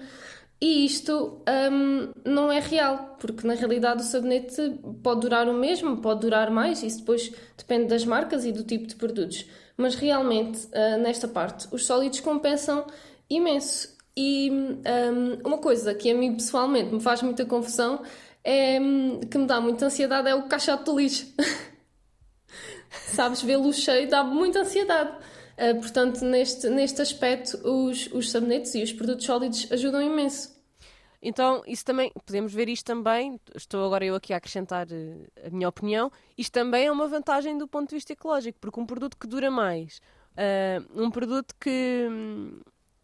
E 0.60 0.86
isto 0.86 1.42
um, 1.72 2.10
não 2.26 2.52
é 2.52 2.60
real, 2.60 3.16
porque 3.20 3.48
na 3.48 3.54
realidade 3.54 4.02
o 4.02 4.06
sabonete 4.06 4.80
pode 5.04 5.22
durar 5.22 5.48
o 5.48 5.54
mesmo, 5.54 5.98
pode 5.98 6.22
durar 6.22 6.50
mais, 6.50 6.84
isso 6.84 7.00
depois 7.00 7.32
depende 7.56 7.86
das 7.86 8.04
marcas 8.04 8.44
e 8.44 8.52
do 8.52 8.64
tipo 8.64 8.88
de 8.88 8.96
produtos. 8.96 9.46
Mas 9.78 9.96
realmente, 9.96 10.66
uh, 10.68 10.98
nesta 11.00 11.28
parte, 11.28 11.68
os 11.72 11.86
sólidos 11.86 12.20
compensam 12.20 12.86
imenso. 13.30 13.97
E 14.20 14.50
um, 14.52 15.48
uma 15.48 15.60
coisa 15.60 15.94
que 15.94 16.10
a 16.10 16.16
mim 16.16 16.34
pessoalmente 16.34 16.92
me 16.92 17.00
faz 17.00 17.22
muita 17.22 17.46
confusão 17.46 18.02
é 18.44 18.80
que 19.30 19.38
me 19.38 19.46
dá 19.46 19.62
muita 19.62 19.86
ansiedade 19.86 20.28
é 20.28 20.34
o 20.34 20.48
caixote 20.48 20.86
de 20.86 20.92
lixo. 20.92 21.36
Sabes, 22.90 23.44
vê-lo 23.44 23.72
cheio 23.72 24.10
dá 24.10 24.24
muita 24.24 24.62
ansiedade. 24.62 25.12
Uh, 25.58 25.80
portanto, 25.80 26.26
neste, 26.26 26.68
neste 26.68 27.00
aspecto, 27.00 27.58
os, 27.68 28.08
os 28.12 28.32
sabonetes 28.32 28.74
e 28.74 28.82
os 28.82 28.92
produtos 28.92 29.24
sólidos 29.24 29.72
ajudam 29.72 30.02
imenso. 30.02 30.58
Então, 31.22 31.62
isso 31.68 31.86
também, 31.86 32.12
podemos 32.26 32.54
ver 32.54 32.70
isto 32.70 32.86
também, 32.86 33.40
estou 33.56 33.86
agora 33.86 34.06
eu 34.06 34.16
aqui 34.16 34.34
a 34.34 34.38
acrescentar 34.38 34.88
uh, 34.88 35.46
a 35.46 35.50
minha 35.50 35.70
opinião, 35.70 36.12
isto 36.36 36.54
também 36.54 36.88
é 36.88 36.92
uma 36.92 37.08
vantagem 37.08 37.56
do 37.58 37.68
ponto 37.68 37.90
de 37.90 37.96
vista 37.96 38.14
ecológico, 38.14 38.58
porque 38.60 38.80
um 38.80 38.86
produto 38.86 39.18
que 39.18 39.28
dura 39.28 39.52
mais, 39.52 40.00
uh, 40.34 41.04
um 41.04 41.10
produto 41.10 41.56
que, 41.60 42.08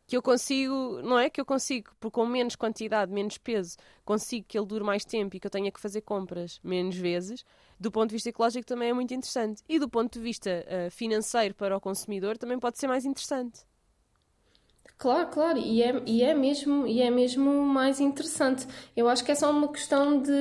que 0.06 0.18
eu 0.18 0.22
consigo, 0.22 1.02
não 1.02 1.18
é? 1.18 1.30
Que 1.30 1.40
eu 1.40 1.46
consigo, 1.46 1.92
por 2.00 2.12
com 2.12 2.26
menos 2.26 2.56
quantidade, 2.56 3.12
menos 3.12 3.38
peso, 3.38 3.78
consigo 4.04 4.46
que 4.48 4.58
ele 4.58 4.68
dure 4.68 4.84
mais 4.84 5.06
tempo 5.06 5.36
e 5.36 5.40
que 5.40 5.48
eu 5.48 5.52
tenha 5.52 5.72
que 5.72 5.80
fazer 5.80 6.02
compras 6.02 6.60
menos 6.64 6.96
vezes, 6.96 7.46
do 7.80 7.92
ponto 7.92 8.10
de 8.10 8.16
vista 8.16 8.30
ecológico 8.30 8.66
também 8.66 8.90
é 8.90 8.94
muito 8.94 9.14
interessante. 9.14 9.62
E 9.68 9.80
do 9.80 9.90
ponto 9.90 10.14
de 10.14 10.20
vista 10.20 10.66
uh, 10.68 10.92
financeiro 10.92 11.56
para 11.56 11.76
o 11.76 11.82
consumidor 11.82 12.38
também 12.38 12.60
pode 12.60 12.78
ser 12.78 12.88
mais 12.88 13.06
interessante. 13.06 13.66
Claro, 15.04 15.28
claro, 15.28 15.60
e 15.60 15.84
é, 15.84 16.02
e 16.06 16.24
é, 16.24 16.34
mesmo, 16.34 16.88
e 16.88 17.02
é 17.02 17.10
mesmo 17.12 17.52
mais 17.66 18.00
interessante. 18.00 18.66
Eu 18.96 19.10
acho 19.10 19.22
que 19.22 19.34
é 19.34 19.36
só 19.36 19.52
uma 19.52 19.68
questão 19.68 20.22
de, 20.22 20.32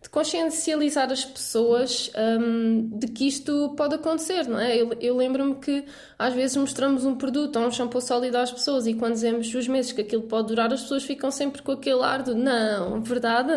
de 0.00 0.08
consciencializar 0.08 1.12
as 1.12 1.22
pessoas 1.22 2.10
um, 2.16 2.98
de 2.98 3.08
que 3.08 3.28
isto 3.28 3.74
pode 3.76 3.96
acontecer, 3.96 4.48
não 4.48 4.58
é? 4.58 4.74
Eu, 4.74 4.94
eu 5.02 5.14
lembro-me 5.14 5.56
que 5.56 5.84
às 6.18 6.32
vezes 6.32 6.56
mostramos 6.56 7.04
um 7.04 7.14
produto 7.14 7.56
ou 7.58 7.66
um 7.66 7.70
shampoo 7.70 8.00
sólido 8.00 8.38
às 8.38 8.50
pessoas 8.50 8.86
e 8.86 8.94
quando 8.94 9.12
dizemos 9.12 9.54
os 9.54 9.68
meses 9.68 9.92
que 9.92 10.00
aquilo 10.00 10.22
pode 10.22 10.48
durar, 10.48 10.72
as 10.72 10.80
pessoas 10.80 11.04
ficam 11.04 11.30
sempre 11.30 11.60
com 11.60 11.72
aquele 11.72 12.02
ar 12.02 12.22
de 12.22 12.32
não, 12.32 13.02
verdade? 13.02 13.52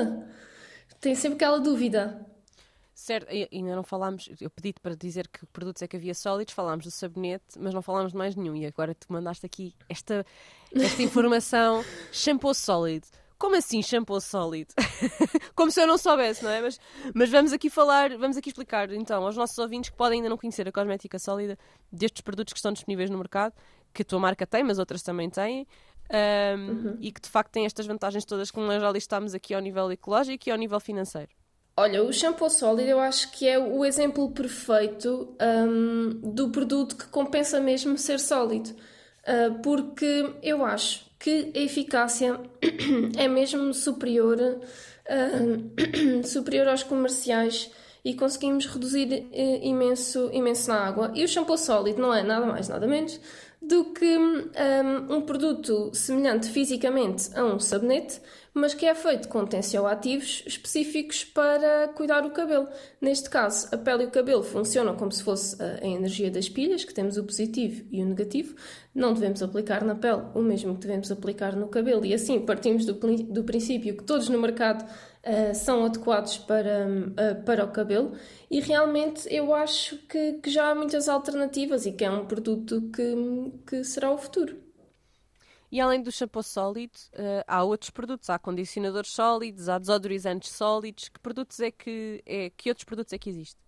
Tem 0.99 1.15
sempre 1.15 1.35
aquela 1.35 1.59
dúvida. 1.61 2.32
Certo, 2.93 3.27
ainda 3.51 3.75
não 3.75 3.83
falámos, 3.83 4.29
eu 4.39 4.49
pedi-te 4.51 4.79
para 4.79 4.95
dizer 4.95 5.27
que 5.27 5.45
produtos 5.47 5.81
é 5.81 5.87
que 5.87 5.95
havia 5.95 6.13
sólidos, 6.13 6.53
falámos 6.53 6.85
do 6.85 6.91
sabonete, 6.91 7.59
mas 7.59 7.73
não 7.73 7.81
falámos 7.81 8.11
de 8.11 8.17
mais 8.17 8.35
nenhum. 8.35 8.55
E 8.55 8.67
agora 8.67 8.93
tu 8.93 9.07
mandaste 9.09 9.45
aqui 9.45 9.73
esta, 9.89 10.23
esta 10.73 11.01
informação: 11.03 11.83
shampoo 12.11 12.53
sólido. 12.53 13.07
Como 13.37 13.55
assim 13.57 13.81
shampoo 13.81 14.21
sólido? 14.21 14.73
Como 15.55 15.71
se 15.71 15.81
eu 15.81 15.87
não 15.87 15.97
soubesse, 15.97 16.43
não 16.43 16.51
é? 16.51 16.61
Mas, 16.61 16.79
mas 17.13 17.29
vamos 17.29 17.51
aqui 17.51 17.69
falar, 17.69 18.15
vamos 18.15 18.37
aqui 18.37 18.49
explicar 18.49 18.89
então 18.93 19.25
aos 19.25 19.35
nossos 19.35 19.57
ouvintes 19.57 19.89
que 19.89 19.97
podem 19.97 20.19
ainda 20.19 20.29
não 20.29 20.37
conhecer 20.37 20.67
a 20.67 20.71
cosmética 20.71 21.17
sólida 21.19 21.57
destes 21.91 22.21
produtos 22.21 22.53
que 22.53 22.59
estão 22.59 22.71
disponíveis 22.71 23.09
no 23.09 23.17
mercado, 23.17 23.53
que 23.91 24.03
a 24.03 24.05
tua 24.05 24.19
marca 24.19 24.45
tem, 24.47 24.63
mas 24.63 24.79
outras 24.79 25.01
também 25.01 25.29
têm. 25.29 25.67
Um, 26.09 26.69
uhum. 26.69 26.97
E 27.01 27.11
que 27.11 27.19
de 27.19 27.29
facto 27.29 27.51
têm 27.51 27.65
estas 27.65 27.85
vantagens 27.85 28.23
todas 28.23 28.51
que 28.51 28.59
nós 28.59 28.81
já 28.81 28.91
listámos 28.91 29.33
aqui 29.33 29.53
ao 29.53 29.61
nível 29.61 29.91
ecológico 29.91 30.47
e 30.47 30.51
ao 30.51 30.57
nível 30.57 30.79
financeiro. 30.79 31.31
Olha, 31.75 32.03
o 32.03 32.13
shampoo 32.13 32.49
sólido 32.49 32.89
eu 32.89 32.99
acho 32.99 33.31
que 33.31 33.47
é 33.47 33.57
o 33.57 33.83
exemplo 33.83 34.29
perfeito 34.31 35.35
um, 35.41 36.09
do 36.33 36.49
produto 36.49 36.95
que 36.95 37.07
compensa 37.07 37.59
mesmo 37.59 37.97
ser 37.97 38.19
sólido. 38.19 38.69
Uh, 39.25 39.59
porque 39.63 40.35
eu 40.43 40.63
acho 40.63 41.05
que 41.17 41.51
a 41.55 41.59
eficácia 41.59 42.39
é 43.17 43.27
mesmo 43.27 43.73
superior, 43.73 44.37
uh, 44.39 46.21
superior 46.27 46.67
aos 46.67 46.83
comerciais 46.83 47.71
e 48.05 48.13
conseguimos 48.13 48.67
reduzir 48.67 49.07
uh, 49.31 49.65
imenso, 49.65 50.29
imenso 50.31 50.69
na 50.69 50.79
água. 50.79 51.11
E 51.15 51.23
o 51.23 51.27
shampoo 51.27 51.57
sólido 51.57 51.99
não 51.99 52.13
é 52.13 52.21
nada 52.21 52.45
mais, 52.45 52.69
nada 52.69 52.85
menos 52.85 53.19
do 53.67 53.85
que 53.93 54.17
um, 54.17 55.15
um 55.15 55.21
produto 55.21 55.91
semelhante 55.93 56.49
fisicamente 56.49 57.29
a 57.35 57.43
um 57.43 57.59
sabonete, 57.59 58.19
mas 58.53 58.73
que 58.73 58.85
é 58.85 58.93
feito 58.93 59.27
com 59.29 59.45
tensioativos 59.45 60.43
específicos 60.45 61.23
para 61.23 61.87
cuidar 61.89 62.25
o 62.25 62.31
cabelo. 62.31 62.67
Neste 63.01 63.29
caso, 63.29 63.67
a 63.71 63.77
pele 63.77 64.03
e 64.03 64.05
o 64.07 64.11
cabelo 64.11 64.43
funcionam 64.43 64.95
como 64.95 65.11
se 65.11 65.23
fosse 65.23 65.61
a 65.61 65.85
energia 65.85 66.29
das 66.29 66.47
pilhas, 66.47 66.83
que 66.83 66.93
temos 66.93 67.17
o 67.17 67.23
positivo 67.23 67.85
e 67.91 68.03
o 68.03 68.05
negativo. 68.05 68.55
Não 68.93 69.13
devemos 69.13 69.41
aplicar 69.41 69.83
na 69.83 69.95
pele 69.95 70.21
o 70.35 70.41
mesmo 70.41 70.75
que 70.75 70.81
devemos 70.81 71.11
aplicar 71.11 71.55
no 71.55 71.67
cabelo, 71.67 72.05
e 72.05 72.13
assim 72.13 72.39
partimos 72.39 72.85
do, 72.85 72.93
do 72.93 73.43
princípio 73.43 73.97
que 73.97 74.03
todos 74.03 74.29
no 74.29 74.39
mercado 74.39 74.85
uh, 75.25 75.55
são 75.55 75.85
adequados 75.85 76.37
para, 76.37 76.87
uh, 76.87 77.43
para 77.43 77.65
o 77.65 77.71
cabelo. 77.71 78.17
E 78.49 78.59
realmente 78.59 79.27
eu 79.33 79.53
acho 79.53 79.97
que, 80.07 80.33
que 80.33 80.49
já 80.49 80.69
há 80.69 80.75
muitas 80.75 81.09
alternativas 81.09 81.85
e 81.85 81.91
que 81.91 82.05
é 82.05 82.11
um 82.11 82.25
produto 82.25 82.89
que, 82.91 83.53
que 83.65 83.83
será 83.83 84.11
o 84.11 84.17
futuro. 84.17 84.61
E 85.71 85.81
além 85.81 86.03
do 86.03 86.11
shampoo 86.11 86.43
sólido, 86.43 86.93
uh, 87.13 87.43
há 87.47 87.63
outros 87.63 87.89
produtos. 87.89 88.29
Há 88.29 88.37
condicionadores 88.37 89.09
sólidos, 89.09 89.67
há 89.69 89.79
desodorizantes 89.79 90.51
sólidos. 90.51 91.09
Que 91.09 91.19
produtos 91.19 91.59
é 91.59 91.71
que, 91.71 92.21
é, 92.25 92.51
que 92.51 92.69
outros 92.69 92.85
produtos 92.85 93.11
é 93.11 93.17
que 93.17 93.29
existem? 93.29 93.63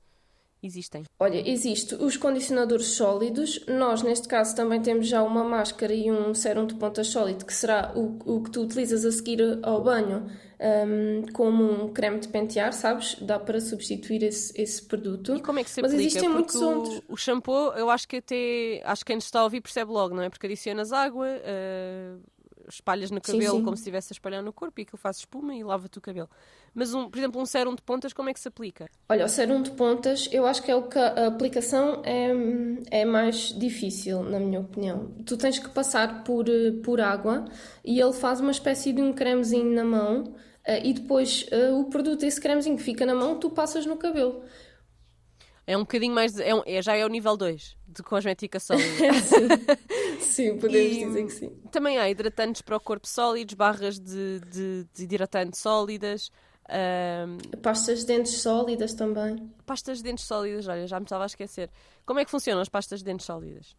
Existem? 0.65 1.03
Olha, 1.19 1.47
existe 1.49 1.95
os 1.95 2.17
condicionadores 2.17 2.87
sólidos. 2.87 3.63
Nós, 3.67 4.01
neste 4.01 4.27
caso, 4.27 4.55
também 4.55 4.81
temos 4.81 5.07
já 5.07 5.23
uma 5.23 5.43
máscara 5.43 5.93
e 5.93 6.11
um 6.11 6.33
sérum 6.33 6.65
de 6.65 6.75
ponta 6.75 7.03
sólido, 7.03 7.45
que 7.45 7.53
será 7.53 7.93
o, 7.95 8.19
o 8.25 8.43
que 8.43 8.51
tu 8.51 8.61
utilizas 8.61 9.05
a 9.05 9.11
seguir 9.11 9.59
ao 9.63 9.83
banho, 9.83 10.29
um, 10.59 11.31
como 11.33 11.85
um 11.85 11.93
creme 11.93 12.19
de 12.19 12.27
pentear, 12.27 12.73
sabes? 12.73 13.15
Dá 13.21 13.39
para 13.39 13.59
substituir 13.59 14.23
esse, 14.23 14.53
esse 14.59 14.81
produto. 14.81 15.35
E 15.35 15.41
como 15.41 15.59
é 15.59 15.63
que 15.63 15.69
se 15.69 15.79
aplica? 15.79 15.95
Mas 15.95 16.05
existem 16.05 16.29
Porque 16.29 16.35
muitos 16.35 16.55
o, 16.55 16.69
outros. 16.69 17.01
O 17.09 17.17
shampoo, 17.17 17.73
eu 17.73 17.89
acho 17.89 18.07
que 18.07 18.17
até. 18.17 18.81
Acho 18.83 19.03
que 19.03 19.07
quem 19.07 19.15
nos 19.17 19.25
está 19.25 19.39
a 19.39 19.43
ouvir 19.43 19.61
percebe 19.61 19.91
logo, 19.91 20.15
não 20.15 20.23
é? 20.23 20.29
Porque 20.29 20.45
adicionas 20.45 20.91
água. 20.91 21.27
Uh 21.27 22.34
espalhas 22.69 23.11
no 23.11 23.21
cabelo 23.21 23.51
sim, 23.51 23.57
sim. 23.57 23.63
como 23.63 23.75
se 23.75 23.81
estivesse 23.81 24.11
a 24.11 24.15
espalhar 24.15 24.43
no 24.43 24.53
corpo 24.53 24.79
e 24.79 24.83
aquilo 24.83 24.97
faz 24.97 25.17
espuma 25.17 25.55
e 25.55 25.63
lava-te 25.63 25.97
o 25.97 26.01
cabelo. 26.01 26.29
Mas, 26.73 26.93
um, 26.93 27.09
por 27.09 27.17
exemplo, 27.17 27.41
um 27.41 27.45
sérum 27.45 27.73
de 27.73 27.81
pontas, 27.81 28.13
como 28.13 28.29
é 28.29 28.33
que 28.33 28.39
se 28.39 28.47
aplica? 28.47 28.89
Olha, 29.09 29.25
o 29.25 29.29
sérum 29.29 29.61
de 29.61 29.71
pontas, 29.71 30.27
eu 30.31 30.45
acho 30.45 30.61
que 30.61 30.71
é 30.71 30.75
o 30.75 30.83
que 30.83 30.99
a 30.99 31.27
aplicação 31.27 32.01
é, 32.03 32.31
é 33.01 33.05
mais 33.05 33.57
difícil, 33.57 34.23
na 34.23 34.39
minha 34.39 34.59
opinião. 34.59 35.11
Tu 35.25 35.37
tens 35.37 35.59
que 35.59 35.69
passar 35.69 36.23
por, 36.23 36.45
por 36.83 36.99
água 36.99 37.45
e 37.83 37.99
ele 37.99 38.13
faz 38.13 38.39
uma 38.39 38.51
espécie 38.51 38.91
de 38.91 39.01
um 39.01 39.13
cremezinho 39.13 39.73
na 39.73 39.83
mão 39.83 40.35
Uh, 40.67 40.81
e 40.83 40.93
depois 40.93 41.45
uh, 41.51 41.79
o 41.79 41.85
produto, 41.91 42.23
esse 42.23 42.41
cremezinho 42.41 42.75
que 42.75 42.81
fica 42.81 43.05
na 43.05 43.13
mão, 43.13 43.37
tu 43.37 43.51
passas 43.51 43.85
no 43.85 43.95
cabelo. 43.97 44.41
É 45.67 45.75
um 45.75 45.81
bocadinho 45.81 46.13
mais. 46.13 46.39
É, 46.39 46.53
um, 46.53 46.61
é 46.65 46.81
já 46.81 46.95
é 46.95 47.05
o 47.05 47.09
nível 47.09 47.35
2 47.35 47.75
de 47.87 48.03
cosmética 48.03 48.59
sólida. 48.59 48.85
sim. 50.19 50.19
sim, 50.19 50.57
podemos 50.57 50.95
e 50.95 51.05
dizer 51.05 51.25
que 51.25 51.31
sim. 51.31 51.49
Também 51.71 51.97
há 51.97 52.09
hidratantes 52.09 52.61
para 52.61 52.77
o 52.77 52.79
corpo 52.79 53.07
sólidos, 53.07 53.55
barras 53.55 53.99
de, 53.99 54.39
de, 54.41 54.87
de 54.93 55.03
hidratantes 55.03 55.59
sólidas. 55.59 56.29
Um... 56.69 57.59
Pastas 57.59 58.01
de 58.01 58.07
dentes 58.07 58.41
sólidas 58.41 58.93
também. 58.93 59.51
Pastas 59.65 59.99
de 59.99 60.03
dentes 60.03 60.25
sólidas, 60.25 60.67
olha, 60.67 60.87
já 60.87 60.99
me 60.99 61.05
estava 61.05 61.23
a 61.23 61.27
esquecer. 61.27 61.69
Como 62.05 62.19
é 62.19 62.25
que 62.25 62.31
funcionam 62.31 62.61
as 62.61 62.69
pastas 62.69 62.99
de 62.99 63.05
dentes 63.05 63.25
sólidas? 63.25 63.75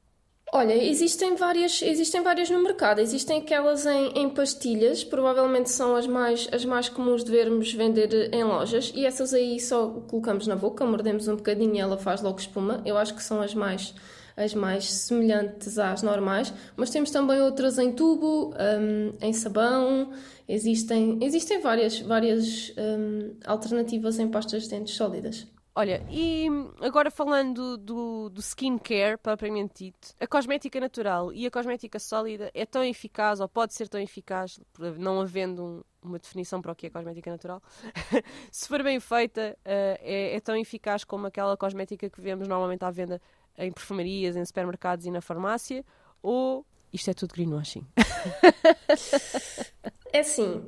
Olha, 0.52 0.74
existem 0.74 1.34
várias, 1.34 1.82
existem 1.82 2.22
várias 2.22 2.48
no 2.48 2.62
mercado. 2.62 3.00
Existem 3.00 3.40
aquelas 3.40 3.84
em, 3.84 4.12
em, 4.14 4.30
pastilhas, 4.30 5.02
provavelmente 5.02 5.70
são 5.70 5.96
as 5.96 6.06
mais, 6.06 6.48
as 6.52 6.64
mais 6.64 6.88
comuns 6.88 7.24
de 7.24 7.30
vermos 7.30 7.72
vender 7.72 8.32
em 8.32 8.44
lojas, 8.44 8.92
e 8.94 9.04
essas 9.04 9.34
aí 9.34 9.58
só 9.60 9.88
colocamos 10.08 10.46
na 10.46 10.54
boca, 10.54 10.86
mordemos 10.86 11.26
um 11.26 11.36
bocadinho 11.36 11.74
e 11.74 11.80
ela 11.80 11.98
faz 11.98 12.22
logo 12.22 12.38
espuma. 12.38 12.80
Eu 12.86 12.96
acho 12.96 13.14
que 13.14 13.22
são 13.22 13.42
as 13.42 13.54
mais, 13.54 13.92
as 14.36 14.54
mais 14.54 14.90
semelhantes 14.90 15.78
às 15.78 16.02
normais, 16.02 16.52
mas 16.76 16.90
temos 16.90 17.10
também 17.10 17.40
outras 17.42 17.76
em 17.78 17.90
tubo, 17.92 18.54
um, 18.54 19.12
em 19.20 19.32
sabão. 19.32 20.12
Existem, 20.48 21.18
existem 21.22 21.60
várias, 21.60 21.98
várias 21.98 22.72
um, 22.78 23.34
alternativas 23.44 24.18
em 24.20 24.28
pastas 24.28 24.62
de 24.62 24.70
dentes 24.70 24.94
sólidas. 24.94 25.44
Olha, 25.78 26.02
e 26.10 26.48
agora 26.80 27.10
falando 27.10 27.76
do, 27.76 28.30
do 28.30 28.40
skincare 28.40 29.18
propriamente 29.18 29.84
dito, 29.84 30.14
a 30.18 30.26
cosmética 30.26 30.80
natural 30.80 31.30
e 31.34 31.46
a 31.46 31.50
cosmética 31.50 31.98
sólida 31.98 32.50
é 32.54 32.64
tão 32.64 32.82
eficaz, 32.82 33.40
ou 33.40 33.48
pode 33.48 33.74
ser 33.74 33.86
tão 33.86 34.00
eficaz, 34.00 34.58
não 34.98 35.20
havendo 35.20 35.62
um, 35.62 35.82
uma 36.02 36.18
definição 36.18 36.62
para 36.62 36.72
o 36.72 36.74
que 36.74 36.86
é 36.86 36.90
cosmética 36.90 37.30
natural, 37.30 37.62
se 38.50 38.66
for 38.66 38.82
bem 38.82 38.98
feita, 38.98 39.54
uh, 39.66 40.00
é, 40.00 40.36
é, 40.36 40.40
tão 40.40 40.56
eficaz 40.56 41.04
como 41.04 41.26
aquela 41.26 41.58
cosmética 41.58 42.08
que 42.08 42.22
vemos 42.22 42.48
normalmente 42.48 42.82
à 42.82 42.90
venda 42.90 43.20
em 43.58 43.70
perfumarias, 43.70 44.34
em 44.34 44.46
supermercados 44.46 45.04
e 45.04 45.10
na 45.10 45.20
farmácia, 45.20 45.84
ou 46.22 46.64
isto 46.90 47.10
é 47.10 47.12
tudo 47.12 47.34
greenwashing? 47.34 47.86
é 50.10 50.20
assim, 50.20 50.64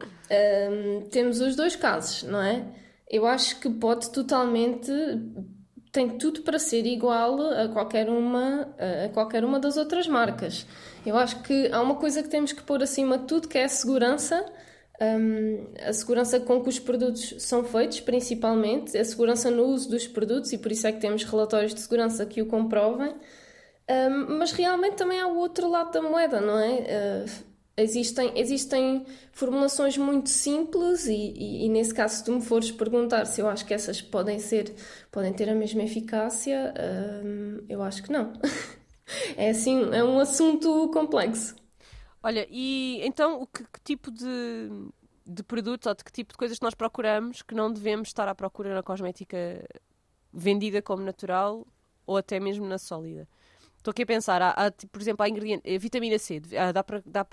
um, 0.71 1.01
temos 1.09 1.41
os 1.41 1.57
dois 1.57 1.77
casos, 1.77 2.25
não 2.25 2.43
é? 2.43 2.88
Eu 3.11 3.27
acho 3.27 3.59
que 3.61 3.71
pode 3.71 4.11
totalmente 4.11 4.91
tem 5.91 6.19
tudo 6.19 6.43
para 6.43 6.59
ser 6.59 6.87
igual 6.87 7.41
a 7.41 7.69
qualquer 7.69 8.09
uma 8.09 8.75
a 9.05 9.09
qualquer 9.09 9.45
uma 9.45 9.59
das 9.59 9.77
outras 9.77 10.07
marcas. 10.07 10.67
Eu 11.05 11.17
acho 11.17 11.43
que 11.43 11.71
há 11.73 11.81
uma 11.81 11.97
coisa 11.97 12.23
que 12.23 12.29
temos 12.29 12.53
que 12.53 12.63
pôr 12.63 12.83
acima 12.83 13.19
de 13.19 13.25
tudo 13.25 13.49
que 13.49 13.59
é 13.59 13.65
a 13.65 13.69
segurança, 13.69 14.45
um, 15.01 15.67
a 15.81 15.93
segurança 15.93 16.41
com 16.41 16.63
que 16.63 16.69
os 16.69 16.79
produtos 16.79 17.35
são 17.39 17.65
feitos, 17.65 18.01
principalmente, 18.01 18.97
a 18.99 19.05
segurança 19.05 19.51
no 19.51 19.65
uso 19.65 19.89
dos 19.89 20.07
produtos 20.07 20.53
e 20.53 20.59
por 20.59 20.73
isso 20.73 20.87
é 20.87 20.93
que 20.93 21.01
temos 21.01 21.25
relatórios 21.25 21.75
de 21.75 21.81
segurança 21.81 22.27
que 22.27 22.43
o 22.43 22.47
comprovem. 22.47 23.15
Um, 23.91 24.39
mas 24.39 24.53
realmente 24.53 24.97
também 24.97 25.19
há 25.19 25.27
o 25.27 25.39
outro 25.39 25.69
lado 25.71 25.93
da 25.93 26.03
moeda, 26.03 26.43
não 26.43 26.59
é? 26.59 27.25
Uh, 27.25 27.48
Existem, 27.79 28.33
existem 28.35 29.07
formulações 29.31 29.97
muito 29.97 30.29
simples 30.29 31.07
e, 31.07 31.13
e, 31.15 31.65
e, 31.65 31.69
nesse 31.69 31.95
caso 31.95 32.17
se 32.17 32.25
tu 32.25 32.33
me 32.33 32.43
fores 32.43 32.73
perguntar 32.73 33.25
se 33.25 33.41
eu 33.41 33.49
acho 33.49 33.65
que 33.65 33.73
essas 33.73 34.03
podem 34.03 34.41
ser 34.41 34.75
podem 35.13 35.33
ter 35.33 35.49
a 35.49 35.55
mesma 35.55 35.85
eficácia 35.85 36.75
hum, 37.25 37.65
eu 37.69 37.83
acho 37.83 38.03
que 38.03 38.13
não. 38.13 38.33
É 39.39 39.49
assim 39.51 39.95
é 39.95 40.05
um 40.05 40.19
assunto 40.19 40.91
complexo. 40.93 41.57
Olha 42.23 42.47
e 42.51 43.01
então 43.03 43.41
o 43.41 43.47
que, 43.47 43.65
que 43.65 43.81
tipo 43.83 44.11
de 44.11 44.69
de 45.27 45.43
produtos 45.43 45.87
ou 45.87 45.95
de 45.95 46.05
que 46.05 46.13
tipo 46.13 46.33
de 46.33 46.37
coisas 46.37 46.59
que 46.59 46.65
nós 46.65 46.75
procuramos 46.75 47.41
que 47.41 47.55
não 47.55 47.73
devemos 47.73 48.09
estar 48.09 48.29
à 48.29 48.35
procura 48.35 48.75
na 48.75 48.83
cosmética 48.83 49.65
vendida 50.31 50.83
como 50.83 51.03
natural 51.03 51.67
ou 52.07 52.19
até 52.19 52.39
mesmo 52.39 52.67
na 52.67 52.77
sólida 52.77 53.27
Estou 53.79 53.93
aqui 53.93 54.03
a 54.03 54.07
pensar, 54.07 54.43
há, 54.43 54.51
há, 54.51 54.71
tipo, 54.71 54.93
por 54.93 55.01
exemplo, 55.01 55.25
há 55.25 55.29
ingrediente, 55.29 55.69
a 55.69 55.73
eh, 55.73 55.79
vitamina 55.79 56.19
C, 56.19 56.43
ah, 56.59 56.73
dá 56.73 56.83
para 56.85 57.03
dá 57.07 57.25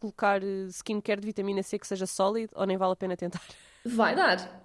colocar 0.00 0.42
eh, 0.42 0.66
skincare 0.70 1.20
de 1.20 1.26
vitamina 1.26 1.62
C 1.62 1.78
que 1.78 1.86
seja 1.86 2.06
sólido 2.06 2.52
ou 2.56 2.66
nem 2.66 2.76
vale 2.76 2.92
a 2.94 2.96
pena 2.96 3.16
tentar? 3.16 3.42
Vai 3.84 4.14
dar. 4.14 4.62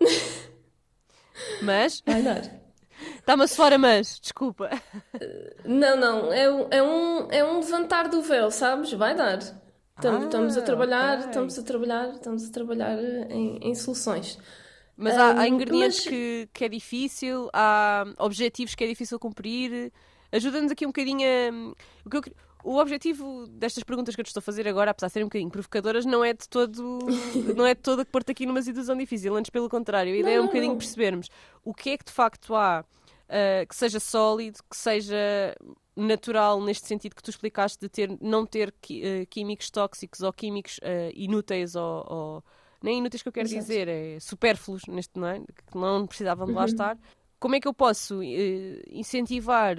Mas? 1.59 2.03
Vai 2.05 2.21
dar. 2.23 2.43
Está-me 3.19 3.43
a 3.43 3.47
soar 3.47 3.73
a 3.73 3.77
mas, 3.77 4.19
desculpa. 4.19 4.69
Não, 5.63 5.97
não, 5.97 6.31
é, 6.33 6.43
é, 6.77 6.83
um, 6.83 7.27
é 7.31 7.43
um 7.43 7.57
levantar 7.59 8.07
do 8.09 8.21
véu, 8.21 8.51
sabes? 8.51 8.91
Vai 8.93 9.15
dar. 9.15 9.39
Estamos, 9.95 10.23
Ah, 10.23 10.25
estamos 10.25 10.57
a 10.57 10.61
trabalhar, 10.61 11.19
ok. 11.19 11.25
estamos 11.25 11.57
a 11.57 11.63
trabalhar, 11.63 12.09
estamos 12.13 12.47
a 12.47 12.51
trabalhar 12.51 12.97
em, 13.31 13.57
em 13.61 13.75
soluções. 13.75 14.37
Mas 14.97 15.17
há, 15.17 15.33
há 15.41 15.47
Ahm, 15.47 15.49
ingredientes 15.49 15.99
mas- 15.99 16.07
que, 16.09 16.49
que 16.53 16.65
é 16.65 16.69
difícil, 16.69 17.49
há 17.53 18.05
objetivos 18.17 18.75
que 18.75 18.83
é 18.83 18.87
difícil 18.87 19.19
cumprir. 19.19 19.91
Ajuda-nos 20.31 20.71
aqui 20.71 20.85
um 20.85 20.89
bocadinho 20.89 21.21
a. 21.27 21.73
O, 22.05 22.09
que 22.09 22.17
eu 22.17 22.23
o 22.63 22.77
objetivo 22.79 23.45
destas 23.47 23.83
perguntas 23.83 24.15
que 24.15 24.21
eu 24.21 24.25
te 24.25 24.29
estou 24.29 24.39
a 24.39 24.43
fazer 24.43 24.67
agora, 24.67 24.89
apesar 24.89 25.07
de 25.07 25.13
serem 25.13 25.25
um 25.25 25.29
bocadinho 25.29 25.51
provocadoras, 25.51 26.03
não 26.03 26.23
é 26.25 26.33
de 26.33 26.49
todo. 26.49 26.99
não 27.55 27.65
é 27.65 27.75
de 27.75 27.81
todo 27.81 28.01
a 28.01 28.05
pôr-te 28.05 28.31
aqui 28.31 28.45
numa 28.45 28.61
situação 28.61 28.97
difícil, 28.97 29.35
antes 29.35 29.51
pelo 29.51 29.69
contrário. 29.69 30.13
A 30.13 30.17
ideia 30.17 30.35
é 30.35 30.39
um 30.39 30.43
não, 30.43 30.47
bocadinho 30.47 30.71
não. 30.71 30.77
percebermos 30.77 31.29
o 31.63 31.73
que 31.73 31.91
é 31.91 31.97
que 31.97 32.05
de 32.05 32.11
facto 32.11 32.55
há 32.55 32.83
ah, 33.29 33.65
que 33.67 33.75
seja 33.75 33.99
sólido, 33.99 34.59
que 34.69 34.75
seja 34.75 35.55
natural 35.95 36.61
neste 36.61 36.87
sentido 36.87 37.15
que 37.15 37.23
tu 37.23 37.29
explicaste 37.29 37.79
de 37.79 37.87
ter, 37.89 38.17
não 38.21 38.45
ter 38.45 38.73
eh, 38.91 39.25
químicos 39.27 39.69
tóxicos 39.69 40.21
ou 40.21 40.33
químicos 40.33 40.79
eh, 40.81 41.11
inúteis 41.15 41.75
ou, 41.75 42.05
ou- 42.09 42.43
nem 42.83 42.97
inúteis 42.97 43.21
que 43.23 43.29
eu 43.29 43.33
quero 43.33 43.47
Exato. 43.47 43.61
dizer, 43.61 43.87
é 43.87 44.19
supérfluos 44.19 44.83
neste 44.87 45.17
não 45.17 45.27
é? 45.27 45.39
que 45.39 45.77
não 45.77 46.05
precisavam 46.05 46.45
de 46.47 46.53
lá 46.53 46.61
Uhum. 46.61 46.65
estar. 46.65 46.97
Como 47.39 47.55
é 47.55 47.59
que 47.59 47.67
eu 47.67 47.73
posso 47.73 48.21
eh, 48.21 48.81
incentivar 48.89 49.77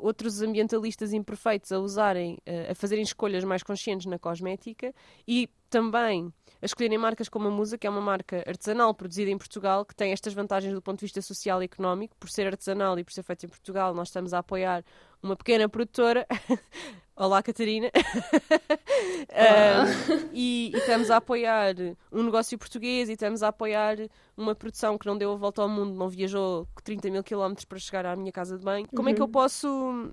outros 0.00 0.42
ambientalistas 0.42 1.12
imperfeitos 1.12 1.70
a 1.72 1.78
usarem, 1.78 2.38
eh, 2.46 2.70
a 2.70 2.74
fazerem 2.74 3.02
escolhas 3.02 3.44
mais 3.44 3.62
conscientes 3.62 4.06
na 4.06 4.18
cosmética 4.18 4.94
e 5.26 5.48
também 5.68 6.32
a 6.62 6.66
escolherem 6.66 6.98
marcas 6.98 7.28
como 7.28 7.48
a 7.48 7.50
Musa, 7.50 7.78
que 7.78 7.86
é 7.86 7.90
uma 7.90 8.00
marca 8.00 8.44
artesanal 8.46 8.92
produzida 8.92 9.30
em 9.30 9.38
Portugal, 9.38 9.84
que 9.84 9.94
tem 9.94 10.12
estas 10.12 10.34
vantagens 10.34 10.74
do 10.74 10.82
ponto 10.82 10.98
de 10.98 11.06
vista 11.06 11.22
social 11.22 11.62
e 11.62 11.64
económico. 11.64 12.14
Por 12.18 12.28
ser 12.28 12.46
artesanal 12.46 12.98
e 12.98 13.04
por 13.04 13.12
ser 13.12 13.22
feito 13.22 13.46
em 13.46 13.48
Portugal, 13.48 13.94
nós 13.94 14.08
estamos 14.08 14.34
a 14.34 14.38
apoiar 14.38 14.84
uma 15.22 15.36
pequena 15.36 15.68
produtora. 15.68 16.26
Olá, 17.20 17.42
Catarina. 17.42 17.90
Olá. 17.94 18.80
Um, 19.30 20.28
e, 20.32 20.72
e 20.74 20.76
estamos 20.76 21.10
a 21.10 21.16
apoiar 21.16 21.74
um 22.12 22.22
negócio 22.22 22.58
português 22.58 23.08
e 23.08 23.12
estamos 23.12 23.42
a 23.42 23.48
apoiar 23.48 23.96
uma 24.36 24.54
produção 24.54 24.98
que 24.98 25.06
não 25.06 25.16
deu 25.16 25.32
a 25.32 25.36
volta 25.36 25.62
ao 25.62 25.68
mundo, 25.68 25.94
não 25.94 26.08
viajou 26.08 26.66
30 26.84 27.10
mil 27.10 27.22
quilómetros 27.22 27.64
para 27.64 27.78
chegar 27.78 28.04
à 28.04 28.16
minha 28.16 28.32
casa 28.32 28.58
de 28.58 28.64
banho. 28.64 28.86
Como 28.94 29.08
é 29.08 29.14
que 29.14 29.22
eu 29.22 29.28
posso. 29.28 30.12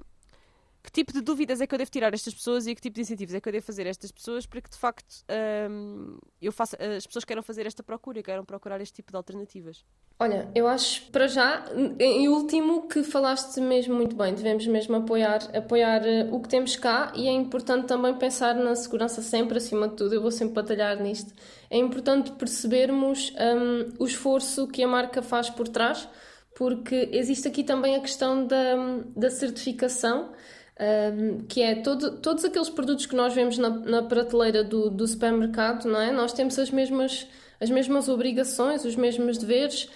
Que 0.88 0.91
tipo 0.94 1.12
de 1.12 1.20
dúvidas 1.20 1.60
é 1.60 1.67
que 1.67 1.75
eu 1.75 1.77
devo 1.77 1.91
tirar 1.91 2.13
estas 2.13 2.34
pessoas 2.34 2.65
e 2.65 2.74
que 2.74 2.79
tipo 2.79 2.96
de 2.96 3.01
incentivos 3.01 3.36
é 3.36 3.41
que 3.41 3.50
eu 3.50 3.51
devo 3.51 3.65
fazer 3.65 3.86
estas 3.86 4.10
pessoas 4.10 4.46
para 4.46 4.62
que 4.62 4.70
de 4.70 4.77
facto 4.77 5.22
hum, 5.70 6.17
eu 6.41 6.50
faça, 6.50 6.77
as 6.82 7.06
pessoas 7.06 7.25
queiram 7.25 7.44
fazer 7.44 7.65
esta 7.65 7.84
procura 7.84 8.24
queiram 8.24 8.46
procurar 8.46 8.79
este 8.79 8.94
tipo 8.94 9.12
de 9.12 9.17
alternativas? 9.17 9.84
Olha, 10.17 10.50
eu 10.56 10.65
acho, 10.65 11.12
para 11.12 11.27
já, 11.27 11.65
em 12.00 12.29
último, 12.29 12.88
que 12.88 13.03
falaste 13.03 13.60
mesmo 13.60 13.96
muito 13.96 14.15
bem, 14.15 14.34
devemos 14.34 14.65
mesmo 14.65 14.96
apoiar, 14.96 15.41
apoiar 15.53 16.08
eh, 16.08 16.29
o 16.32 16.39
que 16.39 16.48
temos 16.48 16.77
cá 16.77 17.12
e 17.13 17.27
é 17.27 17.32
importante 17.32 17.86
também 17.86 18.15
pensar 18.15 18.56
na 18.56 18.74
segurança 18.75 19.22
sempre, 19.22 19.58
acima 19.58 19.89
de 19.89 19.96
tudo, 19.98 20.15
eu 20.15 20.22
vou 20.22 20.32
sempre 20.32 20.56
batalhar 20.56 20.96
nisto. 21.01 21.34
É 21.70 21.77
importante 21.77 22.32
percebermos 22.32 23.34
hum, 23.34 23.94
o 24.00 24.06
esforço 24.06 24.67
que 24.70 24.82
a 24.82 24.88
marca 24.88 25.22
faz 25.22 25.50
por 25.50 25.67
trás, 25.67 26.08
porque 26.56 27.10
existe 27.12 27.48
aqui 27.48 27.63
também 27.63 27.96
a 27.96 28.00
questão 28.00 28.48
da, 28.48 28.75
da 29.15 29.29
certificação, 29.29 30.32
um, 30.80 31.40
que 31.48 31.62
é 31.62 31.76
todo, 31.76 32.18
todos 32.18 32.46
aqueles 32.46 32.70
produtos 32.70 33.06
que 33.06 33.16
nós 33.16 33.34
vemos 33.34 33.58
na, 33.58 33.70
na 33.70 34.04
prateleira 34.04 34.64
do, 34.64 34.90
do 34.90 35.08
supermercado, 35.08 35.86
não 35.86 36.00
é? 36.00 36.12
Nós 36.12 36.34
temos 36.34 36.58
as 36.60 36.70
mesmas, 36.70 37.28
as 37.60 37.70
mesmas 37.70 38.08
obrigações, 38.08 38.86
os 38.86 38.96
mesmos 38.96 39.38
deveres, 39.38 39.90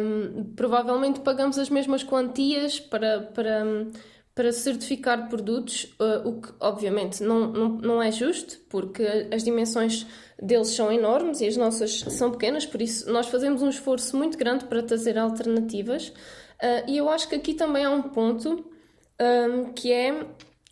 um, 0.00 0.44
provavelmente 0.54 1.20
pagamos 1.20 1.58
as 1.58 1.68
mesmas 1.68 2.04
quantias 2.04 2.78
para, 2.78 3.20
para, 3.20 3.86
para 4.34 4.52
certificar 4.52 5.28
produtos, 5.28 5.92
uh, 6.00 6.28
o 6.28 6.40
que 6.40 6.52
obviamente 6.60 7.20
não, 7.22 7.48
não, 7.48 7.68
não 7.70 8.02
é 8.02 8.12
justo, 8.12 8.58
porque 8.68 9.28
as 9.32 9.42
dimensões 9.42 10.06
deles 10.40 10.68
são 10.68 10.92
enormes 10.92 11.40
e 11.40 11.48
as 11.48 11.56
nossas 11.56 11.98
são 12.00 12.30
pequenas, 12.30 12.64
por 12.64 12.80
isso 12.80 13.10
nós 13.10 13.26
fazemos 13.26 13.60
um 13.60 13.68
esforço 13.68 14.16
muito 14.16 14.38
grande 14.38 14.66
para 14.66 14.84
trazer 14.84 15.18
alternativas. 15.18 16.08
Uh, 16.08 16.88
e 16.88 16.96
eu 16.96 17.08
acho 17.08 17.28
que 17.28 17.34
aqui 17.34 17.54
também 17.54 17.84
há 17.84 17.90
um 17.90 18.02
ponto 18.02 18.77
um, 19.20 19.72
que 19.72 19.92
é 19.92 20.26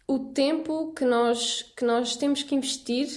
o 0.06 0.18
tempo 0.18 0.92
que 0.92 1.04
nós, 1.04 1.62
que 1.76 1.84
nós 1.84 2.16
temos 2.16 2.42
que 2.42 2.54
investir 2.54 3.08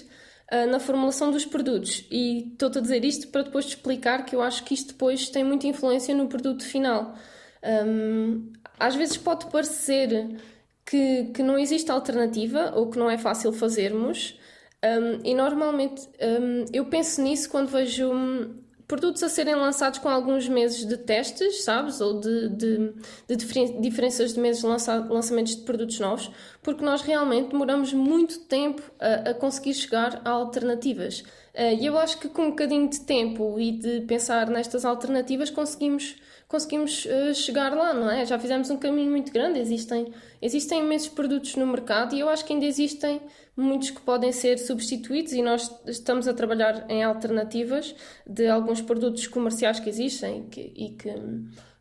uh, 0.52 0.70
na 0.70 0.80
formulação 0.80 1.32
dos 1.32 1.46
produtos. 1.46 2.06
E 2.10 2.52
estou-te 2.52 2.80
a 2.80 2.82
dizer 2.82 3.06
isto 3.06 3.28
para 3.28 3.44
depois 3.44 3.66
te 3.66 3.76
explicar 3.76 4.26
que 4.26 4.36
eu 4.36 4.42
acho 4.42 4.64
que 4.64 4.74
isto 4.74 4.94
depois 4.94 5.30
tem 5.30 5.44
muita 5.44 5.68
influência 5.68 6.16
no 6.16 6.28
produto 6.28 6.64
final. 6.64 7.16
Um, 7.64 8.52
às 8.80 8.96
vezes 8.96 9.18
pode 9.18 9.48
parecer 9.48 10.38
que, 10.86 11.26
que 11.26 11.44
não 11.44 11.58
existe 11.60 11.92
alternativa 11.92 12.74
ou 12.76 12.90
que 12.90 12.98
não 12.98 13.10
é 13.10 13.18
fácil 13.18 13.52
fazermos. 13.54 14.40
Um, 14.84 15.20
e 15.26 15.36
normalmente 15.36 16.08
um, 16.22 16.66
eu 16.74 16.86
penso 16.86 17.22
nisso 17.22 17.50
quando 17.50 17.68
vejo 17.68 18.12
hum, 18.12 18.56
produtos 18.90 19.22
a 19.24 19.30
serem 19.30 19.56
lançados 19.56 20.00
com 20.00 20.10
alguns 20.10 20.50
meses 20.50 20.84
de 20.86 20.98
testes, 20.98 21.64
sabes? 21.64 22.02
Ou 22.02 22.20
de, 22.20 22.50
de, 22.50 22.94
de 23.28 23.36
diferen- 23.38 23.80
diferenças 23.80 24.34
de 24.34 24.40
meses 24.40 24.62
de 24.62 24.68
lança- 24.68 25.06
lançamentos 25.10 25.56
de 25.56 25.62
produtos 25.62 26.00
novos, 26.00 26.30
porque 26.64 26.84
nós 26.84 27.02
realmente 27.04 27.52
demoramos 27.52 27.94
muito 27.94 28.40
tempo 28.42 28.82
a, 29.00 29.30
a 29.30 29.34
conseguir 29.36 29.76
chegar 29.76 30.22
a 30.26 30.30
alternativas. 30.32 31.24
Eh, 31.54 31.76
E 31.76 31.86
eu 31.86 31.98
acho 31.98 32.18
que 32.20 32.28
com 32.30 32.44
um 32.48 32.50
bocadinho 32.50 32.90
de 32.90 33.00
tempo 33.02 33.60
e 33.60 33.72
de 33.72 34.02
pensar 34.02 34.50
nestas 34.50 34.84
alternativas 34.84 35.50
conseguimos, 35.52 36.16
conseguimos 36.48 37.06
eh, 37.06 37.34
chegar 37.36 37.76
lá, 37.76 37.94
não 37.94 38.10
é? 38.10 38.26
Já 38.26 38.40
fizemos 38.40 38.72
um 38.72 38.78
caminho 38.78 39.12
muito 39.12 39.32
grande, 39.32 39.60
existem, 39.60 40.12
existem 40.42 40.80
imensos 40.80 41.10
produtos 41.10 41.56
no 41.56 41.68
mercado 41.68 42.16
e 42.16 42.20
eu 42.22 42.28
acho 42.30 42.44
que 42.44 42.54
ainda 42.54 42.66
existem 42.66 43.22
muitos 43.60 43.90
que 43.92 44.02
podem 44.02 44.32
ser 44.32 44.58
substituídos 44.58 45.34
e 45.34 45.42
nós 45.42 45.70
estamos 45.86 46.28
a 46.28 46.34
trabalhar 46.34 46.90
em 46.90 47.04
alternativas 47.04 47.96
de 48.26 48.48
alguns 48.48 48.82
produtos 48.82 49.28
comerciais 49.28 49.80
que 49.80 49.90
existem 49.90 50.48
que- 50.50 50.72
e 50.76 50.92
que, 50.92 51.14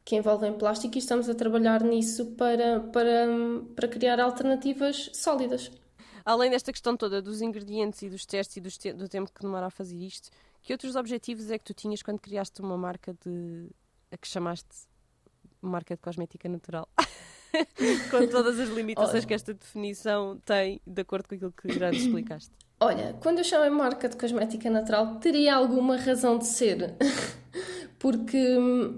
que 0.04 0.16
envolvem 0.16 0.52
plástico 0.52 0.96
e 0.96 0.98
estamos 0.98 1.28
a 1.28 1.34
trabalhar 1.34 1.82
nisso 1.82 2.26
para, 2.32 2.80
para, 2.80 3.26
para 3.76 3.88
criar 3.88 4.18
alternativas 4.20 5.10
sólidas. 5.14 5.70
Além 6.24 6.50
desta 6.50 6.72
questão 6.72 6.96
toda 6.96 7.22
dos 7.22 7.40
ingredientes 7.40 8.02
e 8.02 8.10
dos 8.10 8.26
testes 8.26 8.56
e 8.56 8.60
dos 8.60 8.76
te- 8.76 8.92
do 8.92 9.08
tempo 9.08 9.30
que 9.32 9.40
demora 9.40 9.66
a 9.66 9.70
fazer 9.70 9.96
isto, 9.96 10.28
que 10.62 10.72
outros 10.72 10.96
objetivos 10.96 11.50
é 11.50 11.56
que 11.58 11.64
tu 11.64 11.72
tinhas 11.72 12.02
quando 12.02 12.18
criaste 12.20 12.60
uma 12.60 12.76
marca 12.76 13.14
de. 13.24 13.70
a 14.10 14.16
que 14.18 14.28
chamaste 14.28 14.68
marca 15.62 15.94
de 15.94 16.02
cosmética 16.02 16.48
natural? 16.48 16.86
com 18.10 18.26
todas 18.26 18.58
as 18.58 18.68
limitações 18.68 19.14
Olha. 19.14 19.26
que 19.26 19.34
esta 19.34 19.54
definição 19.54 20.40
tem, 20.44 20.80
de 20.86 21.02
acordo 21.02 21.28
com 21.28 21.34
aquilo 21.34 21.52
que 21.52 21.78
já 21.78 21.88
nos 21.88 22.00
explicaste. 22.00 22.50
Olha, 22.80 23.16
quando 23.20 23.38
eu 23.38 23.44
chamei 23.44 23.70
marca 23.70 24.08
de 24.08 24.16
cosmética 24.16 24.70
natural, 24.70 25.16
teria 25.16 25.56
alguma 25.56 25.96
razão 25.96 26.38
de 26.38 26.46
ser. 26.46 26.94
Porque 27.98 28.56
hum, 28.56 28.96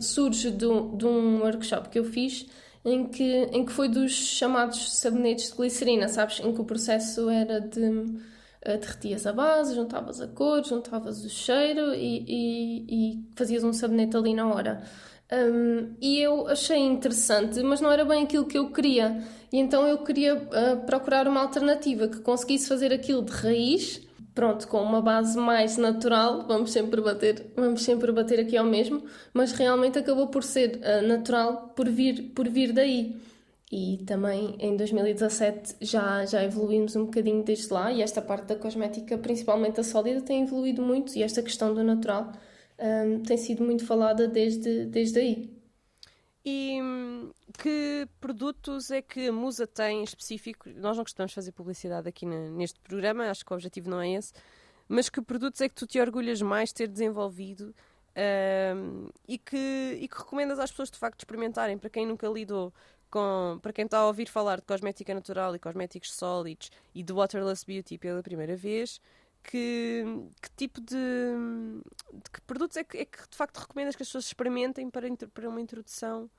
surge 0.00 0.50
de 0.50 0.66
um, 0.66 0.94
de 0.94 1.06
um 1.06 1.40
workshop 1.40 1.88
que 1.88 1.98
eu 1.98 2.04
fiz 2.04 2.46
em 2.84 3.06
que, 3.06 3.22
em 3.24 3.64
que 3.64 3.72
foi 3.72 3.88
dos 3.88 4.12
chamados 4.12 4.98
sabonetes 4.98 5.50
de 5.50 5.56
glicerina, 5.56 6.08
sabes? 6.08 6.40
Em 6.40 6.52
que 6.52 6.60
o 6.60 6.64
processo 6.64 7.30
era 7.30 7.60
de 7.60 8.20
eh, 8.62 8.76
derretias 8.76 9.26
a 9.26 9.32
base, 9.32 9.74
juntavas 9.74 10.20
a 10.20 10.26
cor, 10.28 10.64
juntavas 10.64 11.24
o 11.24 11.28
cheiro 11.28 11.94
e, 11.94 12.24
e, 12.28 13.12
e 13.12 13.24
fazias 13.36 13.64
um 13.64 13.72
sabonete 13.72 14.16
ali 14.16 14.34
na 14.34 14.46
hora. 14.46 14.82
Um, 15.32 15.94
e 15.98 16.20
eu 16.20 16.46
achei 16.46 16.78
interessante, 16.78 17.62
mas 17.62 17.80
não 17.80 17.90
era 17.90 18.04
bem 18.04 18.24
aquilo 18.24 18.44
que 18.44 18.58
eu 18.58 18.70
queria. 18.70 19.22
E 19.50 19.58
então 19.58 19.86
eu 19.88 19.98
queria 19.98 20.34
uh, 20.36 20.84
procurar 20.84 21.26
uma 21.26 21.40
alternativa 21.40 22.06
que 22.06 22.20
conseguisse 22.20 22.68
fazer 22.68 22.92
aquilo 22.92 23.22
de 23.22 23.32
raiz, 23.32 24.06
pronto, 24.34 24.68
com 24.68 24.82
uma 24.82 25.00
base 25.00 25.38
mais 25.38 25.78
natural. 25.78 26.46
Vamos 26.46 26.70
sempre 26.72 27.00
bater, 27.00 27.50
vamos 27.56 27.82
sempre 27.82 28.12
bater 28.12 28.40
aqui 28.40 28.58
ao 28.58 28.66
mesmo, 28.66 29.02
mas 29.32 29.52
realmente 29.52 29.98
acabou 29.98 30.26
por 30.26 30.44
ser 30.44 30.78
uh, 30.78 31.06
natural 31.06 31.72
por 31.74 31.88
vir, 31.88 32.32
por 32.34 32.46
vir 32.46 32.72
daí. 32.72 33.16
E 33.70 34.04
também 34.06 34.54
em 34.58 34.76
2017 34.76 35.76
já, 35.80 36.26
já 36.26 36.44
evoluímos 36.44 36.94
um 36.94 37.06
bocadinho 37.06 37.42
desde 37.42 37.72
lá, 37.72 37.90
e 37.90 38.02
esta 38.02 38.20
parte 38.20 38.48
da 38.48 38.54
cosmética, 38.54 39.16
principalmente 39.16 39.80
a 39.80 39.82
sólida, 39.82 40.20
tem 40.20 40.42
evoluído 40.42 40.82
muito, 40.82 41.16
e 41.16 41.22
esta 41.22 41.40
questão 41.40 41.72
do 41.72 41.82
natural 41.82 42.32
um, 42.78 43.22
tem 43.22 43.36
sido 43.36 43.64
muito 43.64 43.84
falada 43.86 44.26
desde, 44.28 44.86
desde 44.86 45.18
aí. 45.18 45.62
E 46.44 46.80
hum, 46.82 47.30
que 47.58 48.08
produtos 48.20 48.90
é 48.90 49.00
que 49.00 49.28
a 49.28 49.32
Musa 49.32 49.66
tem 49.66 50.00
em 50.00 50.04
específico? 50.04 50.68
Nós 50.76 50.96
não 50.96 51.04
costumamos 51.04 51.32
fazer 51.32 51.52
publicidade 51.52 52.08
aqui 52.08 52.26
na- 52.26 52.50
neste 52.50 52.80
programa, 52.80 53.30
acho 53.30 53.44
que 53.44 53.52
o 53.52 53.54
objetivo 53.54 53.88
não 53.88 54.00
é 54.00 54.10
esse. 54.14 54.32
Mas 54.88 55.08
que 55.08 55.22
produtos 55.22 55.60
é 55.60 55.68
que 55.68 55.74
tu 55.74 55.86
te 55.86 56.00
orgulhas 56.00 56.42
mais 56.42 56.70
de 56.70 56.74
ter 56.76 56.88
desenvolvido 56.88 57.74
hum, 58.76 59.08
e, 59.28 59.38
que, 59.38 59.98
e 60.00 60.08
que 60.08 60.18
recomendas 60.18 60.58
às 60.58 60.70
pessoas 60.70 60.90
de 60.90 60.98
facto 60.98 61.20
experimentarem? 61.20 61.78
Para 61.78 61.90
quem 61.90 62.06
nunca 62.06 62.26
lidou 62.28 62.72
com. 63.10 63.58
Para 63.62 63.72
quem 63.72 63.84
está 63.84 63.98
a 63.98 64.06
ouvir 64.06 64.28
falar 64.28 64.56
de 64.58 64.66
cosmética 64.66 65.14
natural 65.14 65.54
e 65.54 65.58
cosméticos 65.60 66.12
sólidos 66.14 66.70
e 66.94 67.02
de 67.02 67.12
Waterless 67.12 67.64
Beauty 67.64 67.98
pela 67.98 68.22
primeira 68.22 68.56
vez, 68.56 69.00
que, 69.42 70.04
que 70.40 70.50
tipo 70.56 70.80
de, 70.80 70.96
de 72.12 72.30
que 72.30 72.40
produtos 72.42 72.76
é 72.76 72.84
que, 72.84 72.98
é 72.98 73.04
que 73.04 73.18
de 73.28 73.36
facto 73.36 73.58
recomendas 73.58 73.96
que 73.96 74.02
as 74.02 74.08
pessoas 74.08 74.26
experimentem 74.26 74.88
para, 74.90 75.08
para 75.32 75.48
uma 75.48 75.60
introdução 75.60 76.30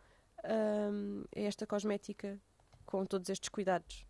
hum, 0.44 1.24
a 1.36 1.40
esta 1.40 1.66
cosmética 1.66 2.40
com 2.86 3.06
todos 3.06 3.30
estes 3.30 3.50
cuidados? 3.50 4.06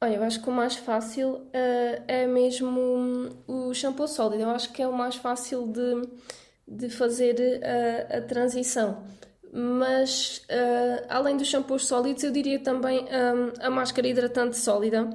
Olha, 0.00 0.16
eu 0.16 0.22
acho 0.22 0.42
que 0.42 0.48
o 0.50 0.52
mais 0.52 0.76
fácil 0.76 1.36
uh, 1.36 2.04
é 2.06 2.26
mesmo 2.26 3.42
o 3.46 3.72
shampoo 3.72 4.06
sólido. 4.06 4.42
Eu 4.42 4.50
acho 4.50 4.70
que 4.70 4.82
é 4.82 4.86
o 4.86 4.92
mais 4.92 5.16
fácil 5.16 5.66
de, 5.66 6.02
de 6.68 6.90
fazer 6.90 7.62
a, 7.64 8.18
a 8.18 8.20
transição. 8.20 9.02
Mas, 9.50 10.38
uh, 10.50 11.06
além 11.08 11.36
dos 11.36 11.48
shampoos 11.48 11.86
sólidos, 11.86 12.24
eu 12.24 12.32
diria 12.32 12.58
também 12.58 13.04
um, 13.04 13.64
a 13.64 13.70
máscara 13.70 14.06
hidratante 14.08 14.58
sólida, 14.58 15.08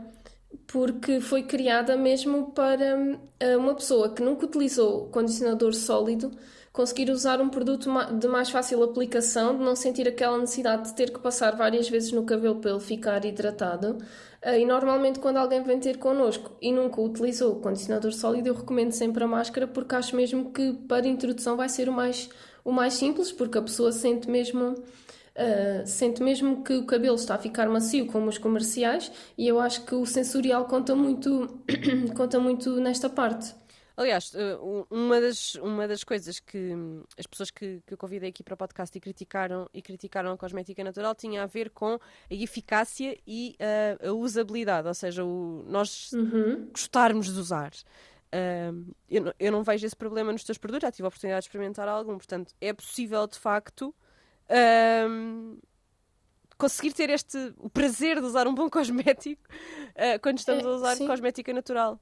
porque 0.67 1.19
foi 1.19 1.43
criada 1.43 1.95
mesmo 1.97 2.51
para 2.51 2.97
uh, 2.97 3.57
uma 3.57 3.75
pessoa 3.75 4.13
que 4.13 4.21
nunca 4.21 4.45
utilizou 4.45 5.07
condicionador 5.09 5.73
sólido 5.73 6.31
conseguir 6.71 7.09
usar 7.11 7.41
um 7.41 7.49
produto 7.49 7.89
de 8.17 8.27
mais 8.27 8.49
fácil 8.49 8.83
aplicação, 8.83 9.57
de 9.57 9.63
não 9.63 9.75
sentir 9.75 10.07
aquela 10.07 10.37
necessidade 10.37 10.89
de 10.89 10.95
ter 10.95 11.11
que 11.11 11.19
passar 11.19 11.55
várias 11.55 11.89
vezes 11.89 12.11
no 12.11 12.23
cabelo 12.23 12.55
para 12.55 12.71
ele 12.71 12.79
ficar 12.79 13.25
hidratado. 13.25 13.97
Eh, 14.41 14.61
e 14.61 14.65
normalmente, 14.65 15.19
quando 15.19 15.37
alguém 15.37 15.61
vem 15.63 15.79
ter 15.79 15.97
connosco 15.97 16.51
e 16.61 16.71
nunca 16.71 17.01
utilizou 17.01 17.55
condicionador 17.57 18.13
sólido, 18.13 18.47
eu 18.47 18.53
recomendo 18.53 18.91
sempre 18.91 19.23
a 19.23 19.27
máscara 19.27 19.67
porque 19.67 19.95
acho 19.95 20.15
mesmo 20.15 20.51
que 20.51 20.73
para 20.87 21.07
introdução 21.07 21.57
vai 21.57 21.67
ser 21.67 21.89
o 21.89 21.91
mais, 21.91 22.29
o 22.63 22.71
mais 22.71 22.93
simples, 22.93 23.31
porque 23.31 23.57
a 23.57 23.61
pessoa 23.61 23.91
sente 23.91 24.29
mesmo. 24.29 24.75
Uh, 25.39 25.87
sente 25.87 26.21
mesmo 26.21 26.65
que 26.65 26.73
o 26.73 26.85
cabelo 26.85 27.15
está 27.15 27.35
a 27.35 27.37
ficar 27.37 27.69
macio 27.69 28.07
como 28.07 28.27
os 28.27 28.37
comerciais 28.37 29.09
e 29.37 29.47
eu 29.47 29.57
acho 29.57 29.85
que 29.85 29.95
o 29.95 30.05
sensorial 30.05 30.65
conta 30.65 30.93
muito 30.93 31.61
conta 32.13 32.37
muito 32.37 32.77
nesta 32.81 33.09
parte 33.09 33.55
Aliás, 33.99 34.33
eh, 34.33 34.57
uma 34.89 35.19
das, 35.19 35.55
uma 35.55 35.85
das 35.85 36.05
coisas 36.05 36.39
que 36.39 36.73
as 37.17 37.27
pessoas 37.27 37.51
que, 37.51 37.81
que 37.85 37.93
eu 37.93 37.97
convidei 37.97 38.29
aqui 38.29 38.41
para 38.41 38.53
o 38.53 38.57
podcast 38.57 38.97
e 38.97 39.01
criticaram, 39.01 39.69
e 39.73 39.81
criticaram 39.81 40.31
a 40.31 40.37
cosmética 40.37 40.81
natural 40.85 41.13
tinha 41.13 41.43
a 41.43 41.45
ver 41.45 41.69
com 41.71 41.95
a 41.95 41.99
eficácia 42.33 43.17
e 43.27 43.57
uh, 43.59 44.07
a 44.07 44.13
usabilidade, 44.13 44.87
ou 44.87 44.93
seja, 44.93 45.25
o, 45.25 45.65
nós 45.67 46.13
uhum. 46.13 46.69
gostarmos 46.71 47.33
de 47.33 47.37
usar. 47.37 47.73
Uh, 48.33 48.95
eu, 49.09 49.21
não, 49.21 49.33
eu 49.37 49.51
não 49.51 49.63
vejo 49.63 49.85
esse 49.85 49.97
problema 49.97 50.31
nos 50.31 50.45
teus 50.45 50.57
produtos, 50.57 50.87
já 50.87 50.91
tive 50.93 51.03
a 51.03 51.09
oportunidade 51.09 51.41
de 51.41 51.49
experimentar 51.49 51.85
algum, 51.89 52.15
portanto, 52.15 52.53
é 52.61 52.71
possível 52.71 53.27
de 53.27 53.37
facto. 53.37 53.93
Uh, 54.49 55.57
conseguir 56.57 56.91
ter 56.93 57.09
este 57.09 57.53
o 57.57 57.69
prazer 57.69 58.19
de 58.19 58.25
usar 58.25 58.47
um 58.47 58.53
bom 58.53 58.69
cosmético 58.71 59.41
uh, 59.91 60.19
quando 60.21 60.39
estamos 60.39 60.65
a 60.65 60.69
usar 60.69 60.97
cosmética 60.97 61.53
natural. 61.53 61.99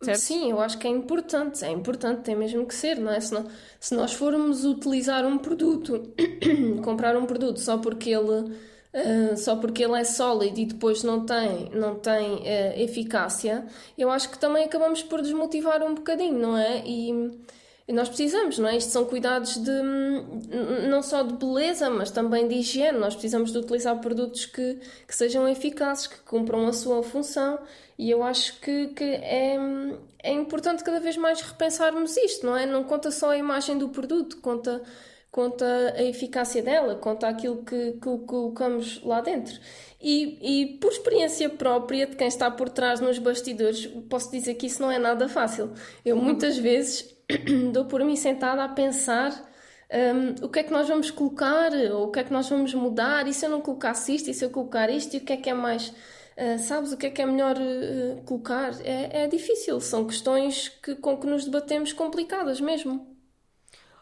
Certo? 0.00 0.20
Sim, 0.20 0.50
eu 0.52 0.60
acho 0.60 0.78
que 0.78 0.86
é 0.86 0.90
importante, 0.90 1.64
é 1.64 1.70
importante, 1.70 2.22
tem 2.22 2.36
mesmo 2.36 2.64
que 2.64 2.74
ser, 2.74 2.98
não 2.98 3.10
é? 3.10 3.18
Se, 3.18 3.34
não, 3.34 3.48
se 3.80 3.94
nós 3.96 4.12
formos 4.12 4.64
utilizar 4.64 5.26
um 5.26 5.38
produto, 5.38 6.14
comprar 6.84 7.16
um 7.16 7.26
produto 7.26 7.58
só 7.58 7.78
porque 7.78 8.10
ele, 8.10 8.30
uh, 8.30 9.36
só 9.36 9.56
porque 9.56 9.82
ele 9.82 9.98
é 9.98 10.04
sólido 10.04 10.60
e 10.60 10.66
depois 10.66 11.02
não 11.02 11.26
tem, 11.26 11.68
não 11.70 11.96
tem 11.96 12.36
uh, 12.36 12.80
eficácia, 12.80 13.66
eu 13.96 14.08
acho 14.08 14.30
que 14.30 14.38
também 14.38 14.64
acabamos 14.64 15.02
por 15.02 15.20
desmotivar 15.20 15.82
um 15.82 15.96
bocadinho, 15.96 16.38
não 16.38 16.56
é? 16.56 16.80
E 16.86 17.10
nós 17.92 18.08
precisamos, 18.08 18.58
não 18.58 18.68
é? 18.68 18.76
Isto 18.76 18.90
são 18.90 19.04
cuidados 19.04 19.56
de 19.56 19.82
não 20.88 21.02
só 21.02 21.22
de 21.22 21.34
beleza, 21.34 21.88
mas 21.88 22.10
também 22.10 22.46
de 22.46 22.54
higiene. 22.56 22.98
Nós 22.98 23.14
precisamos 23.14 23.50
de 23.50 23.58
utilizar 23.58 23.98
produtos 24.00 24.44
que, 24.44 24.78
que 25.06 25.14
sejam 25.14 25.48
eficazes, 25.48 26.06
que 26.06 26.18
cumpram 26.20 26.66
a 26.66 26.72
sua 26.72 27.02
função 27.02 27.58
e 27.98 28.10
eu 28.10 28.22
acho 28.22 28.60
que, 28.60 28.88
que 28.88 29.04
é, 29.04 29.56
é 30.22 30.32
importante 30.32 30.84
cada 30.84 31.00
vez 31.00 31.16
mais 31.16 31.40
repensarmos 31.40 32.16
isto, 32.16 32.46
não 32.46 32.56
é? 32.56 32.64
Não 32.64 32.84
conta 32.84 33.10
só 33.10 33.30
a 33.30 33.36
imagem 33.36 33.76
do 33.76 33.88
produto, 33.88 34.36
conta, 34.36 34.80
conta 35.32 35.66
a 35.96 36.02
eficácia 36.04 36.62
dela, 36.62 36.94
conta 36.94 37.26
aquilo 37.26 37.64
que, 37.64 37.92
que 37.94 38.18
colocamos 38.24 39.02
lá 39.02 39.20
dentro. 39.20 39.58
E, 40.00 40.38
e 40.62 40.78
por 40.78 40.92
experiência 40.92 41.50
própria 41.50 42.06
de 42.06 42.14
quem 42.14 42.28
está 42.28 42.48
por 42.48 42.68
trás 42.68 43.00
nos 43.00 43.18
bastidores, 43.18 43.86
posso 44.08 44.30
dizer 44.30 44.54
que 44.54 44.66
isso 44.66 44.80
não 44.80 44.92
é 44.92 44.98
nada 44.98 45.28
fácil. 45.28 45.72
Eu 46.04 46.16
muitas 46.16 46.56
vezes 46.56 47.17
dou 47.72 47.84
por 47.86 48.04
mim 48.04 48.16
sentada 48.16 48.64
a 48.64 48.68
pensar 48.68 49.32
um, 49.92 50.46
o 50.46 50.48
que 50.48 50.60
é 50.60 50.62
que 50.62 50.72
nós 50.72 50.88
vamos 50.88 51.10
colocar, 51.10 51.72
ou 51.92 52.08
o 52.08 52.10
que 52.10 52.20
é 52.20 52.24
que 52.24 52.32
nós 52.32 52.48
vamos 52.48 52.74
mudar, 52.74 53.26
e 53.26 53.32
se 53.34 53.44
eu 53.44 53.50
não 53.50 53.60
colocasse 53.60 54.14
isto, 54.14 54.30
e 54.30 54.34
se 54.34 54.44
eu 54.44 54.50
colocar 54.50 54.90
isto, 54.90 55.14
e 55.14 55.18
o 55.18 55.24
que 55.24 55.32
é 55.32 55.36
que 55.36 55.50
é 55.50 55.54
mais 55.54 55.92
Uh, 56.38 56.56
sabes 56.56 56.92
o 56.92 56.96
que 56.96 57.06
é 57.06 57.10
que 57.10 57.20
é 57.20 57.26
melhor 57.26 57.56
uh, 57.56 58.22
colocar? 58.22 58.70
É, 58.86 59.24
é 59.24 59.26
difícil, 59.26 59.80
são 59.80 60.06
questões 60.06 60.68
que, 60.68 60.94
com 60.94 61.18
que 61.18 61.26
nos 61.26 61.44
debatemos 61.44 61.92
complicadas 61.92 62.60
mesmo. 62.60 63.18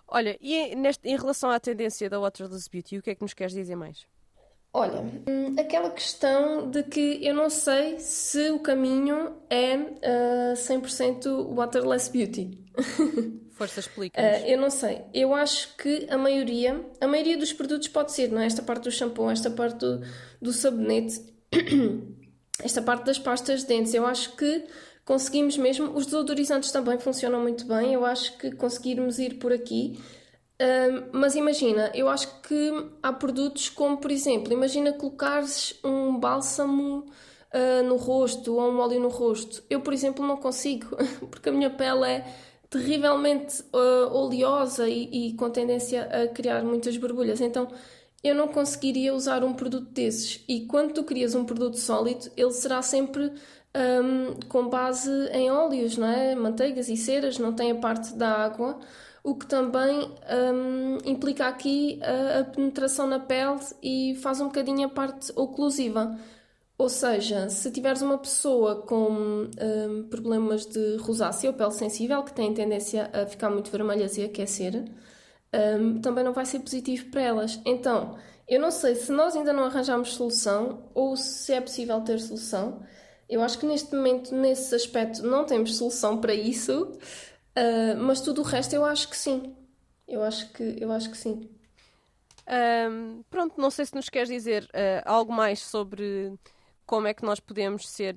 Olha, 0.06 0.36
e 0.38 0.74
neste, 0.76 1.08
em 1.08 1.16
relação 1.16 1.48
à 1.48 1.58
tendência 1.58 2.10
da 2.10 2.20
Waterless 2.20 2.68
Beauty, 2.70 2.98
o 2.98 3.02
que 3.02 3.08
é 3.08 3.14
que 3.14 3.22
nos 3.22 3.32
queres 3.32 3.54
dizer 3.54 3.74
mais? 3.74 4.06
Olha, 4.78 5.00
hum, 5.26 5.56
aquela 5.58 5.88
questão 5.88 6.70
de 6.70 6.82
que 6.82 7.26
eu 7.26 7.34
não 7.34 7.48
sei 7.48 7.98
se 7.98 8.50
o 8.50 8.58
caminho 8.58 9.32
é 9.48 9.74
uh, 9.74 10.52
100% 10.54 11.54
Waterless 11.54 12.12
Beauty. 12.12 12.62
Força, 13.56 13.80
explica. 13.80 14.20
Uh, 14.20 14.46
eu 14.46 14.60
não 14.60 14.68
sei. 14.68 15.00
Eu 15.14 15.34
acho 15.34 15.74
que 15.78 16.06
a 16.10 16.18
maioria, 16.18 16.84
a 17.00 17.06
maioria 17.06 17.38
dos 17.38 17.54
produtos 17.54 17.88
pode 17.88 18.12
ser, 18.12 18.30
não 18.30 18.42
é? 18.42 18.44
Esta 18.44 18.60
parte 18.60 18.82
do 18.82 18.90
shampoo, 18.90 19.30
esta 19.30 19.50
parte 19.50 19.78
do, 19.78 20.02
do 20.42 20.52
sabonete. 20.52 21.24
esta 22.62 22.82
parte 22.82 23.06
das 23.06 23.18
pastas 23.18 23.62
de 23.62 23.68
dentes, 23.68 23.94
eu 23.94 24.04
acho 24.06 24.36
que 24.36 24.62
conseguimos 25.06 25.56
mesmo. 25.56 25.96
Os 25.96 26.04
desodorizantes 26.04 26.70
também 26.70 26.98
funcionam 26.98 27.40
muito 27.40 27.64
bem, 27.64 27.94
eu 27.94 28.04
acho 28.04 28.36
que 28.36 28.50
conseguirmos 28.50 29.18
ir 29.18 29.38
por 29.38 29.54
aqui. 29.54 29.98
Mas 31.12 31.34
imagina, 31.34 31.90
eu 31.94 32.08
acho 32.08 32.40
que 32.40 32.90
há 33.02 33.12
produtos 33.12 33.68
como, 33.68 33.98
por 33.98 34.10
exemplo, 34.10 34.52
imagina 34.52 34.92
colocares 34.92 35.78
um 35.84 36.18
bálsamo 36.18 37.04
uh, 37.52 37.82
no 37.84 37.96
rosto 37.96 38.54
ou 38.54 38.72
um 38.72 38.78
óleo 38.78 39.00
no 39.00 39.08
rosto. 39.08 39.62
Eu, 39.68 39.80
por 39.80 39.92
exemplo, 39.92 40.26
não 40.26 40.36
consigo, 40.36 40.96
porque 41.30 41.48
a 41.48 41.52
minha 41.52 41.70
pele 41.70 42.04
é 42.04 42.26
terrivelmente 42.70 43.62
uh, 43.72 44.12
oleosa 44.12 44.88
e, 44.88 45.28
e 45.28 45.32
com 45.34 45.50
tendência 45.50 46.04
a 46.04 46.28
criar 46.28 46.62
muitas 46.62 46.96
borbulhas. 46.96 47.40
Então, 47.40 47.68
eu 48.22 48.34
não 48.34 48.48
conseguiria 48.48 49.14
usar 49.14 49.44
um 49.44 49.54
produto 49.54 49.90
desses. 49.90 50.44
E 50.48 50.66
quando 50.66 50.92
tu 50.92 51.04
crias 51.04 51.34
um 51.34 51.44
produto 51.44 51.78
sólido, 51.78 52.30
ele 52.36 52.52
será 52.52 52.82
sempre 52.82 53.32
um, 53.76 54.34
com 54.48 54.68
base 54.68 55.10
em 55.32 55.50
óleos, 55.50 55.96
não 55.96 56.08
é? 56.08 56.34
Manteigas 56.34 56.88
e 56.88 56.96
ceras, 56.96 57.38
não 57.38 57.52
tem 57.52 57.70
a 57.70 57.76
parte 57.76 58.14
da 58.14 58.44
água, 58.44 58.78
o 59.26 59.34
que 59.34 59.44
também 59.44 60.08
um, 60.54 60.98
implica 61.04 61.48
aqui 61.48 61.98
a, 62.00 62.44
penetração 62.44 63.08
na 63.08 63.18
pele 63.18 63.58
e 63.82 64.14
faz 64.22 64.40
um 64.40 64.44
bocadinho 64.44 64.86
a 64.86 64.88
parte 64.88 65.32
oclusiva. 65.34 66.16
Ou 66.78 66.88
seja, 66.88 67.48
se 67.48 67.72
tiveres 67.72 68.02
uma 68.02 68.18
pessoa 68.18 68.82
com 68.82 69.10
um, 69.10 70.08
problemas 70.08 70.64
de 70.64 70.96
rosácea 70.98 71.50
ou 71.50 71.56
pele 71.56 71.72
sensível, 71.72 72.22
que 72.22 72.32
tem 72.32 72.54
tendência 72.54 73.10
a 73.12 73.26
ficar 73.26 73.50
muito 73.50 73.68
vermelhas 73.68 74.16
e 74.16 74.22
aquecer, 74.22 74.84
um, 75.80 76.00
também 76.00 76.22
não 76.22 76.32
vai 76.32 76.46
ser 76.46 76.60
positivo 76.60 77.10
para 77.10 77.22
elas. 77.22 77.60
Então, 77.66 78.16
eu 78.46 78.60
não 78.60 78.70
sei 78.70 78.94
se 78.94 79.10
nós 79.10 79.34
ainda 79.34 79.52
não 79.52 79.64
arranjamos 79.64 80.14
solução 80.14 80.88
ou 80.94 81.16
se 81.16 81.52
é 81.52 81.60
possível 81.60 82.00
ter 82.02 82.20
solução. 82.20 82.80
Eu 83.28 83.42
acho 83.42 83.58
que 83.58 83.66
neste 83.66 83.92
momento, 83.92 84.32
nesse 84.32 84.72
aspecto, 84.72 85.26
não 85.26 85.44
temos 85.44 85.76
solução 85.76 86.18
para 86.20 86.32
isso, 86.32 86.92
uh, 87.56 87.96
mas 87.98 88.20
tudo 88.20 88.40
o 88.40 88.44
resto 88.44 88.74
eu 88.74 88.84
acho 88.84 89.08
que 89.08 89.16
sim. 89.16 89.54
Eu 90.06 90.22
acho 90.22 90.52
que, 90.52 90.76
eu 90.80 90.92
acho 90.92 91.10
que 91.10 91.16
sim. 91.16 91.50
Um, 92.48 93.24
pronto, 93.28 93.60
não 93.60 93.70
sei 93.70 93.86
se 93.86 93.94
nos 93.94 94.08
queres 94.08 94.28
dizer 94.28 94.64
uh, 94.64 95.02
algo 95.04 95.32
mais 95.32 95.60
sobre 95.60 96.32
como 96.86 97.08
é 97.08 97.14
que 97.14 97.24
nós 97.24 97.40
podemos 97.40 97.88
ser 97.88 98.14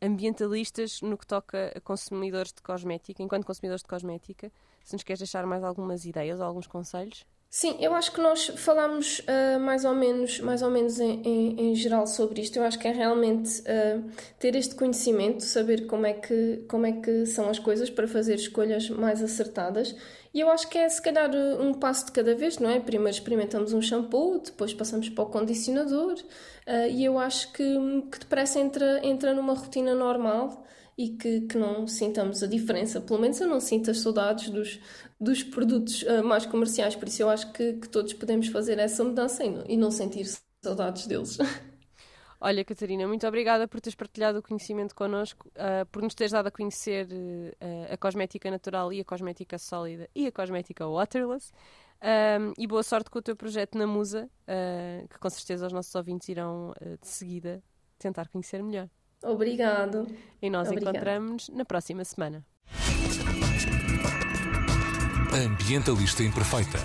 ambientalistas 0.00 1.00
no 1.02 1.18
que 1.18 1.26
toca 1.26 1.72
a 1.74 1.80
consumidores 1.80 2.52
de 2.52 2.62
cosmética, 2.62 3.22
enquanto 3.22 3.44
consumidores 3.44 3.82
de 3.82 3.88
cosmética 3.88 4.52
se 4.84 4.92
nos 4.92 5.02
queres 5.02 5.18
deixar 5.18 5.44
mais 5.44 5.64
algumas 5.64 6.04
ideias 6.04 6.38
ou 6.38 6.46
alguns 6.46 6.68
conselhos. 6.68 7.26
Sim, 7.48 7.76
eu 7.80 7.94
acho 7.94 8.12
que 8.12 8.20
nós 8.20 8.48
falámos 8.56 9.20
uh, 9.20 9.58
mais 9.60 9.84
ou 9.84 9.94
menos, 9.94 10.40
mais 10.40 10.62
ou 10.62 10.70
menos 10.70 11.00
em, 11.00 11.22
em, 11.22 11.70
em, 11.70 11.74
geral 11.74 12.06
sobre 12.06 12.42
isto. 12.42 12.56
Eu 12.56 12.64
acho 12.64 12.78
que 12.78 12.86
é 12.86 12.92
realmente 12.92 13.60
uh, 13.60 14.04
ter 14.38 14.54
este 14.56 14.74
conhecimento, 14.74 15.42
saber 15.42 15.86
como 15.86 16.04
é, 16.04 16.12
que, 16.12 16.64
como 16.68 16.84
é 16.84 16.92
que 16.92 17.24
são 17.24 17.48
as 17.48 17.58
coisas 17.58 17.88
para 17.88 18.06
fazer 18.06 18.34
escolhas 18.34 18.90
mais 18.90 19.22
acertadas. 19.22 19.96
E 20.34 20.40
eu 20.40 20.50
acho 20.50 20.68
que 20.68 20.76
é 20.76 20.86
se 20.88 21.00
calhar 21.00 21.30
um 21.58 21.72
passo 21.72 22.06
de 22.06 22.12
cada 22.12 22.34
vez, 22.34 22.58
não 22.58 22.68
é? 22.68 22.78
Primeiro 22.78 23.16
experimentamos 23.16 23.72
um 23.72 23.80
shampoo, 23.80 24.38
depois 24.38 24.74
passamos 24.74 25.08
para 25.08 25.24
o 25.24 25.26
condicionador, 25.28 26.12
uh, 26.12 26.90
e 26.90 27.04
eu 27.04 27.18
acho 27.18 27.52
que, 27.52 27.62
que 28.12 28.18
depressa 28.18 28.58
entra, 28.58 29.00
entra 29.02 29.32
numa 29.32 29.54
rotina 29.54 29.94
normal 29.94 30.66
e 30.96 31.10
que, 31.10 31.42
que 31.42 31.58
não 31.58 31.86
sintamos 31.86 32.42
a 32.42 32.46
diferença. 32.46 33.00
Pelo 33.00 33.20
menos 33.20 33.40
eu 33.40 33.48
não 33.48 33.60
sinto 33.60 33.90
as 33.90 34.00
saudades 34.00 34.48
dos, 34.48 34.80
dos 35.20 35.42
produtos 35.42 36.02
uh, 36.02 36.24
mais 36.24 36.46
comerciais, 36.46 36.96
por 36.96 37.06
isso 37.06 37.22
eu 37.22 37.28
acho 37.28 37.52
que, 37.52 37.74
que 37.74 37.88
todos 37.88 38.12
podemos 38.14 38.48
fazer 38.48 38.78
essa 38.78 39.04
mudança 39.04 39.44
e 39.44 39.50
não, 39.50 39.64
e 39.68 39.76
não 39.76 39.90
sentir 39.90 40.26
saudades 40.62 41.06
deles. 41.06 41.36
Olha, 42.40 42.64
Catarina, 42.64 43.08
muito 43.08 43.26
obrigada 43.26 43.66
por 43.66 43.80
teres 43.80 43.94
partilhado 43.94 44.38
o 44.38 44.42
conhecimento 44.42 44.94
connosco, 44.94 45.48
uh, 45.48 45.86
por 45.90 46.02
nos 46.02 46.14
teres 46.14 46.32
dado 46.32 46.48
a 46.48 46.50
conhecer 46.50 47.06
uh, 47.06 47.92
a 47.92 47.96
cosmética 47.96 48.50
natural 48.50 48.92
e 48.92 49.00
a 49.00 49.04
cosmética 49.04 49.58
sólida 49.58 50.08
e 50.14 50.26
a 50.26 50.32
cosmética 50.32 50.86
waterless. 50.86 51.50
Um, 51.98 52.52
e 52.58 52.66
boa 52.66 52.82
sorte 52.82 53.10
com 53.10 53.18
o 53.18 53.22
teu 53.22 53.34
projeto 53.34 53.78
na 53.78 53.86
Musa, 53.86 54.28
uh, 54.42 55.08
que 55.08 55.18
com 55.18 55.30
certeza 55.30 55.66
os 55.66 55.72
nossos 55.72 55.94
ouvintes 55.94 56.28
irão 56.28 56.74
de 57.00 57.08
seguida 57.08 57.62
tentar 57.98 58.28
conhecer 58.28 58.62
melhor. 58.62 58.88
Obrigado. 59.26 60.06
E 60.40 60.48
nós 60.48 60.70
encontramos-nos 60.70 61.56
na 61.56 61.64
próxima 61.64 62.04
semana. 62.04 62.44
Ambientalista 65.32 66.22
Imperfeita. 66.22 66.78